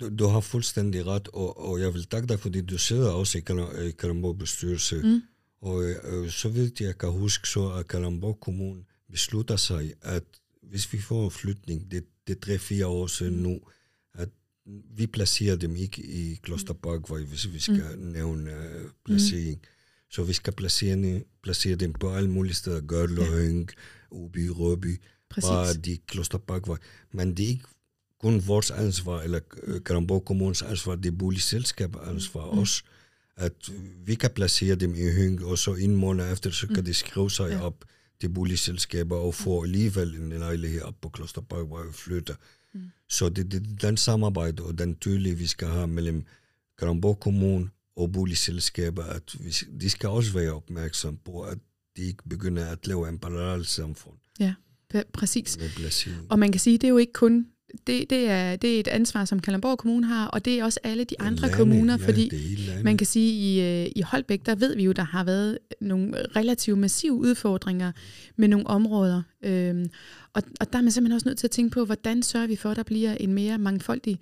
Du, 0.00 0.16
du 0.18 0.26
har 0.26 0.40
fuldstændig 0.40 1.06
ret, 1.06 1.28
og, 1.32 1.68
og 1.68 1.80
jeg 1.80 1.94
vil 1.94 2.04
takke 2.04 2.28
dig, 2.28 2.40
fordi 2.40 2.60
du 2.60 2.78
sidder 2.78 3.10
også 3.10 3.38
i 3.38 3.90
Kalamborg 3.90 4.38
bestyrelse. 4.38 4.96
Mm. 5.04 5.22
Og 5.60 5.84
øh, 5.84 6.30
så 6.30 6.48
vidt 6.48 6.80
jeg 6.80 6.98
kan 6.98 7.10
huske, 7.10 7.48
så 7.48 7.68
at 7.68 7.88
Kalamborg 7.88 8.40
Kommune 8.40 8.84
beslutter 9.14 9.56
sig, 9.56 9.94
at 10.02 10.24
hvis 10.62 10.92
vi 10.92 10.98
får 11.00 11.24
en 11.24 11.30
flytning, 11.30 11.90
det, 11.90 12.04
det 12.26 12.48
er 12.48 12.58
3-4 12.82 12.86
år 12.86 13.06
siden 13.06 13.36
mm. 13.36 13.42
nu, 13.42 13.60
at 14.14 14.28
vi 14.96 15.06
placerer 15.06 15.56
dem 15.56 15.76
ikke 15.76 16.02
i 16.02 16.34
Klosterparkvej, 16.42 17.20
hvis 17.20 17.52
vi 17.52 17.58
skal 17.58 17.96
mm. 17.96 18.06
nævne 18.06 18.50
uh, 18.50 18.90
placering. 19.04 19.56
Mm. 19.56 19.68
Så 20.10 20.24
vi 20.24 20.32
skal 20.32 20.52
placere, 20.52 21.22
placere 21.42 21.76
dem 21.76 21.92
på 21.92 22.14
alle 22.14 22.30
mulige 22.30 22.54
steder, 22.54 22.80
Gørløhøng, 22.80 23.70
ja. 23.70 24.16
Uby, 24.16 24.48
Røby, 24.48 25.00
Præcis. 25.30 25.48
bare 25.48 25.74
de 25.74 25.98
Klosterparkvej. 26.06 26.78
Men 27.12 27.36
det 27.36 27.44
er 27.44 27.48
ikke 27.48 27.64
kun 28.20 28.42
vores 28.46 28.70
ansvar, 28.70 29.20
eller 29.20 29.40
Karamborg 29.86 30.24
Kommunes 30.24 30.62
ansvar, 30.62 30.94
det 30.94 31.06
er 31.06 31.16
boligselskabets 31.18 32.08
ansvar 32.08 32.52
mm. 32.52 32.58
også, 32.58 32.82
at 33.36 33.70
vi 34.04 34.14
kan 34.14 34.30
placere 34.30 34.74
dem 34.74 34.94
i 34.94 35.10
Høng, 35.10 35.44
og 35.44 35.58
så 35.58 35.74
en 35.74 35.96
måned 35.96 36.32
efter, 36.32 36.50
så 36.50 36.66
kan 36.66 36.76
mm. 36.78 36.84
de 36.84 36.94
skrive 36.94 37.30
sig 37.30 37.50
ja. 37.50 37.60
op 37.60 37.84
til 38.20 38.28
boligselskaber 38.28 39.16
og 39.16 39.34
få 39.34 39.62
alligevel 39.62 40.14
en 40.14 40.28
lejlighed 40.28 40.82
op 40.82 41.00
på 41.00 41.08
Klosterpark, 41.08 41.66
hvor 41.66 41.84
vi 41.84 41.92
flytter. 41.92 42.34
Mm. 42.74 42.90
Så 43.08 43.28
det, 43.28 43.52
det 43.52 43.82
den 43.82 43.96
samarbejde 43.96 44.62
og 44.62 44.78
den 44.78 44.96
tydelige, 44.96 45.38
vi 45.38 45.46
skal 45.46 45.68
have 45.68 45.88
mellem 45.88 46.24
Karamborg 46.78 47.20
Kommune 47.20 47.70
og 47.96 48.12
boligselskaber, 48.12 49.04
at 49.04 49.36
vi, 49.40 49.50
de 49.80 49.90
skal 49.90 50.08
også 50.08 50.32
være 50.32 50.52
opmærksom 50.52 51.16
på, 51.16 51.42
at 51.42 51.58
de 51.96 52.02
ikke 52.02 52.28
begynder 52.28 52.66
at 52.66 52.86
lave 52.86 53.08
en 53.08 53.18
parallel 53.18 53.66
samfund. 53.66 54.16
Ja, 54.40 54.54
præcis. 55.12 55.58
Og 56.30 56.38
man 56.38 56.52
kan 56.52 56.60
sige, 56.60 56.78
det 56.78 56.84
er 56.84 56.88
jo 56.88 56.98
ikke 56.98 57.12
kun 57.12 57.46
det, 57.86 58.10
det, 58.10 58.28
er, 58.28 58.56
det 58.56 58.76
er 58.76 58.80
et 58.80 58.88
ansvar, 58.88 59.24
som 59.24 59.40
Kalamborg 59.40 59.78
Kommune 59.78 60.06
har, 60.06 60.26
og 60.26 60.44
det 60.44 60.60
er 60.60 60.64
også 60.64 60.80
alle 60.82 61.04
de 61.04 61.20
andre 61.20 61.42
lande, 61.42 61.56
kommuner, 61.56 61.98
ja, 62.00 62.06
fordi 62.06 62.30
man 62.84 62.96
kan 62.96 63.06
sige, 63.06 63.32
i, 63.32 63.60
øh, 63.84 63.92
i 63.96 64.00
Holbæk, 64.00 64.46
der 64.46 64.54
ved 64.54 64.76
vi 64.76 64.84
jo, 64.84 64.92
der 64.92 65.02
har 65.02 65.24
været 65.24 65.58
nogle 65.80 66.14
relativt 66.36 66.78
massive 66.78 67.12
udfordringer 67.12 67.92
med 68.36 68.48
nogle 68.48 68.66
områder. 68.66 69.22
Øhm, 69.42 69.90
og, 70.34 70.42
og 70.60 70.72
der 70.72 70.78
er 70.78 70.82
man 70.82 70.92
simpelthen 70.92 71.14
også 71.14 71.28
nødt 71.28 71.38
til 71.38 71.46
at 71.46 71.50
tænke 71.50 71.74
på, 71.74 71.84
hvordan 71.84 72.22
sørger 72.22 72.46
vi 72.46 72.56
for, 72.56 72.70
at 72.70 72.76
der 72.76 72.82
bliver 72.82 73.14
en 73.14 73.34
mere 73.34 73.58
mangfoldig 73.58 74.18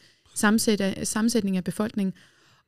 sammensætning 1.04 1.56
af 1.56 1.64
befolkningen. 1.64 2.12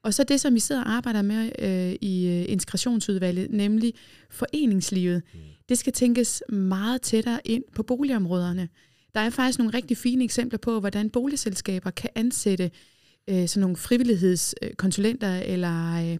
Og 0.02 0.14
så 0.14 0.24
det, 0.24 0.40
som 0.40 0.54
vi 0.54 0.60
sidder 0.60 0.82
og 0.82 0.90
arbejder 0.90 1.22
med 1.22 1.50
øh, 1.58 1.96
i 2.00 2.26
øh, 2.26 2.52
integrationsudvalget, 2.52 3.50
nemlig 3.50 3.94
foreningslivet, 4.30 5.22
mm. 5.34 5.40
det 5.68 5.78
skal 5.78 5.92
tænkes 5.92 6.42
meget 6.48 7.02
tættere 7.02 7.40
ind 7.44 7.64
på 7.74 7.82
boligområderne. 7.82 8.68
Der 9.14 9.20
er 9.20 9.30
faktisk 9.30 9.58
nogle 9.58 9.74
rigtig 9.74 9.96
fine 9.96 10.24
eksempler 10.24 10.58
på, 10.58 10.80
hvordan 10.80 11.10
boligselskaber 11.10 11.90
kan 11.90 12.10
ansætte 12.14 12.70
øh, 13.30 13.48
sådan 13.48 13.60
nogle 13.60 13.76
frivillighedskonsulenter 13.76 15.36
øh, 15.36 15.42
eller, 15.46 16.10
øh, 16.12 16.18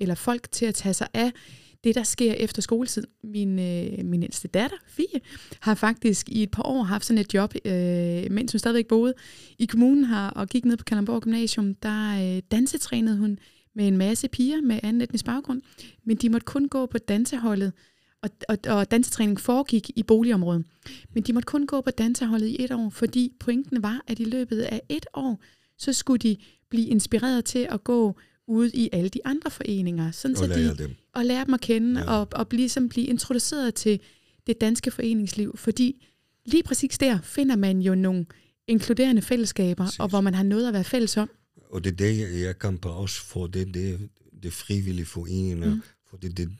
eller 0.00 0.14
folk 0.14 0.50
til 0.52 0.66
at 0.66 0.74
tage 0.74 0.94
sig 0.94 1.08
af 1.14 1.32
det, 1.84 1.94
der 1.94 2.02
sker 2.02 2.32
efter 2.32 2.62
skoletid. 2.62 3.06
Min, 3.24 3.58
øh, 3.58 4.04
min 4.04 4.22
ældste 4.22 4.48
datter, 4.48 4.76
Fie, 4.88 5.20
har 5.60 5.74
faktisk 5.74 6.28
i 6.28 6.42
et 6.42 6.50
par 6.50 6.62
år 6.62 6.82
haft 6.82 7.04
sådan 7.04 7.20
et 7.20 7.34
job, 7.34 7.54
øh, 7.64 8.30
mens 8.30 8.52
hun 8.52 8.58
stadigvæk 8.58 8.86
boede 8.86 9.14
i 9.58 9.66
kommunen 9.66 10.04
her 10.04 10.26
og 10.26 10.48
gik 10.48 10.64
ned 10.64 10.76
på 10.76 10.84
Kalamborg 10.84 11.22
Gymnasium. 11.22 11.74
Der 11.74 12.36
øh, 12.36 12.42
dansetrænede 12.50 13.16
hun 13.16 13.38
med 13.74 13.88
en 13.88 13.96
masse 13.96 14.28
piger 14.28 14.60
med 14.60 14.80
anden 14.82 15.02
etnisk 15.02 15.24
baggrund, 15.24 15.62
men 16.04 16.16
de 16.16 16.28
måtte 16.28 16.44
kun 16.44 16.68
gå 16.68 16.86
på 16.86 16.98
danseholdet 16.98 17.72
og, 18.22 18.30
og, 18.48 18.58
og 18.68 18.90
dansetræning 18.90 19.40
foregik 19.40 19.90
i 19.96 20.02
boligområdet. 20.02 20.64
Men 21.14 21.22
de 21.22 21.32
måtte 21.32 21.46
kun 21.46 21.66
gå 21.66 21.80
på 21.80 21.90
danseholdet 21.90 22.46
i 22.46 22.64
et 22.64 22.72
år, 22.72 22.90
fordi 22.90 23.32
pointen 23.40 23.82
var, 23.82 24.00
at 24.06 24.18
i 24.18 24.24
løbet 24.24 24.60
af 24.60 24.82
et 24.88 25.06
år, 25.14 25.42
så 25.78 25.92
skulle 25.92 26.18
de 26.18 26.36
blive 26.68 26.86
inspireret 26.86 27.44
til 27.44 27.68
at 27.70 27.84
gå 27.84 28.16
ude 28.46 28.70
i 28.74 28.88
alle 28.92 29.08
de 29.08 29.20
andre 29.24 29.50
foreninger. 29.50 30.10
Sådan, 30.10 30.36
og, 30.36 30.38
så 30.38 30.46
lære 30.46 30.74
de, 30.74 30.78
dem. 30.78 30.94
og 31.12 31.24
lære 31.24 31.44
dem 31.44 31.54
at 31.54 31.60
kende, 31.60 32.00
ja. 32.00 32.12
og, 32.12 32.28
og 32.32 32.48
blive, 32.48 32.68
som 32.68 32.88
blive 32.88 33.06
introduceret 33.06 33.74
til 33.74 34.00
det 34.46 34.60
danske 34.60 34.90
foreningsliv. 34.90 35.56
Fordi 35.56 36.06
lige 36.44 36.62
præcis 36.62 36.98
der 36.98 37.20
finder 37.20 37.56
man 37.56 37.80
jo 37.80 37.94
nogle 37.94 38.26
inkluderende 38.66 39.22
fællesskaber, 39.22 39.84
præcis. 39.84 40.00
og 40.00 40.08
hvor 40.08 40.20
man 40.20 40.34
har 40.34 40.42
noget 40.42 40.68
at 40.68 40.74
være 40.74 40.84
fælles 40.84 41.16
om. 41.16 41.30
Og 41.70 41.84
det 41.84 41.92
er 41.92 41.96
det, 41.96 42.40
jeg 42.40 42.58
kan 42.58 42.78
på 42.78 42.88
også 42.88 43.22
for 43.22 43.46
det, 43.46 43.74
det, 43.74 44.08
det 44.42 44.52
frivillige 44.52 45.06
foreninger, 45.06 45.74
mm. 45.74 45.82
for 46.10 46.16
det, 46.16 46.50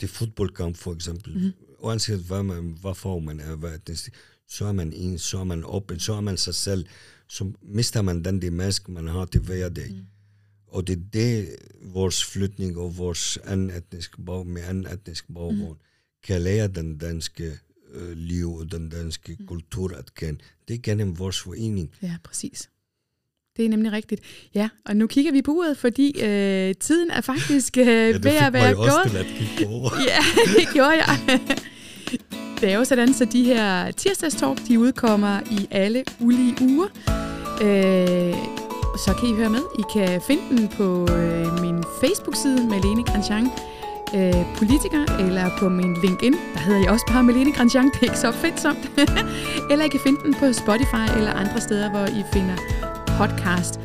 det, 0.00 0.10
det 0.10 0.10
fodboldkamp 0.10 0.76
for 0.76 0.94
eksempel, 0.94 1.38
mm. 1.38 1.52
uanset 1.78 2.18
hvad, 2.18 2.42
man, 2.42 2.76
hvad 2.80 2.94
form 2.94 3.22
man 3.22 3.40
er, 3.40 3.56
hvad 3.56 3.78
det, 3.78 4.10
så 4.48 4.64
er 4.64 4.72
man 4.72 4.92
en, 4.92 5.18
så 5.18 5.38
er 5.38 5.44
man 5.44 5.64
åben, 5.64 6.00
så 6.00 6.12
er 6.12 6.20
man 6.20 6.36
sig 6.36 6.54
selv, 6.54 6.86
så 7.28 7.52
mister 7.62 8.02
man 8.02 8.24
den 8.24 8.42
det 8.42 8.52
mask, 8.52 8.88
man 8.88 9.06
har 9.06 9.24
til 9.24 9.40
hver 9.40 9.68
dag. 9.68 9.90
Mm. 9.90 10.06
Og 10.66 10.86
det 10.86 10.98
er 10.98 11.02
det, 11.12 11.56
vores 11.82 12.24
flytning 12.24 12.78
og 12.78 12.98
vores 12.98 13.38
anden 13.44 13.70
etnisk 13.70 14.16
bag, 14.26 14.46
med 14.46 14.62
anden 14.62 14.86
etnisk 14.86 15.26
baggrund, 15.34 15.78
mm. 15.78 15.84
kan 16.22 16.42
lære 16.42 16.68
den 16.68 16.98
danske 16.98 17.58
øh, 17.92 18.12
liv 18.12 18.54
og 18.54 18.72
den 18.72 18.88
danske 18.88 19.36
mm. 19.40 19.46
kultur 19.46 19.96
at 19.96 20.14
kende. 20.14 20.40
Det 20.68 20.74
er 20.74 20.78
gennem 20.78 21.18
vores 21.18 21.40
forening. 21.40 21.90
Ja, 22.02 22.16
præcis. 22.24 22.69
Det 23.60 23.66
er 23.66 23.70
nemlig 23.70 23.92
rigtigt. 23.92 24.22
Ja, 24.54 24.68
og 24.84 24.96
nu 24.96 25.06
kigger 25.06 25.32
vi 25.32 25.42
på 25.42 25.50
uret, 25.50 25.76
fordi 25.78 26.22
øh, 26.22 26.74
tiden 26.74 27.10
er 27.10 27.20
faktisk 27.20 27.76
øh, 27.78 27.86
ja, 27.86 28.06
ved 28.06 28.36
at 28.40 28.52
være 28.52 28.74
gået. 28.74 29.26
ja, 30.10 30.22
det 30.56 30.68
gjorde 30.72 30.90
jeg. 30.90 31.38
Det 32.60 32.70
er 32.70 32.74
jo 32.74 32.84
sådan, 32.84 33.14
så 33.14 33.24
de 33.24 33.44
her 33.44 33.90
tirsdagstalk, 33.90 34.58
de 34.68 34.78
udkommer 34.78 35.40
i 35.50 35.68
alle 35.70 36.04
ulige 36.20 36.56
uger. 36.60 36.86
Øh, 37.62 38.34
så 38.98 39.14
kan 39.20 39.28
I 39.28 39.34
høre 39.34 39.50
med. 39.50 39.62
I 39.78 39.82
kan 39.92 40.20
finde 40.26 40.42
den 40.50 40.68
på 40.68 41.08
øh, 41.12 41.60
min 41.60 41.84
Facebook-side, 42.00 42.66
Malene 42.66 43.04
Grandjean, 43.04 43.50
øh, 44.14 44.56
politiker, 44.56 45.04
eller 45.18 45.50
på 45.58 45.68
min 45.68 45.96
LinkedIn, 46.02 46.32
der 46.32 46.60
hedder 46.60 46.80
jeg 46.80 46.90
også 46.90 47.06
bare 47.08 47.22
Malene 47.22 47.52
Grandjean, 47.52 47.84
det 47.84 47.98
er 48.00 48.02
ikke 48.02 48.18
så 48.18 48.28
opfindsomt. 48.28 48.90
eller 49.70 49.84
I 49.84 49.88
kan 49.88 50.00
finde 50.00 50.20
den 50.24 50.34
på 50.34 50.52
Spotify 50.52 51.06
eller 51.16 51.32
andre 51.32 51.60
steder, 51.60 51.90
hvor 51.90 52.06
I 52.06 52.22
finder 52.32 52.56
podcast. 53.20 53.80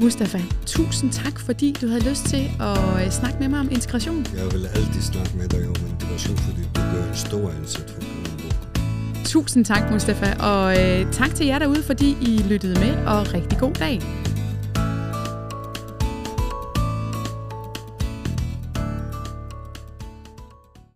Mustafa, 0.00 0.40
tusind 0.66 1.12
tak, 1.12 1.40
fordi 1.40 1.76
du 1.80 1.88
havde 1.88 2.08
lyst 2.10 2.24
til 2.24 2.50
at 2.60 3.04
øh, 3.04 3.10
snakke 3.10 3.38
med 3.40 3.48
mig 3.48 3.60
om 3.60 3.68
integration. 3.70 4.26
Jeg 4.36 4.52
vil 4.52 4.66
altid 4.66 5.02
snakke 5.02 5.36
med 5.36 5.48
dig 5.48 5.68
om 5.68 5.74
integration, 5.90 6.36
fordi 6.36 6.62
du 6.74 6.80
gør 6.80 7.08
en 7.08 7.14
stor 7.14 7.50
indsats 7.50 7.92
for 7.92 8.02
Tusind 9.24 9.64
tak, 9.64 9.90
Mustafa, 9.92 10.42
og 10.42 10.80
øh, 10.80 11.12
tak 11.12 11.34
til 11.34 11.46
jer 11.46 11.58
derude, 11.58 11.82
fordi 11.82 12.16
I 12.20 12.42
lyttede 12.48 12.80
med, 12.80 13.06
og 13.06 13.34
rigtig 13.34 13.58
god 13.58 13.72
dag. 13.72 14.27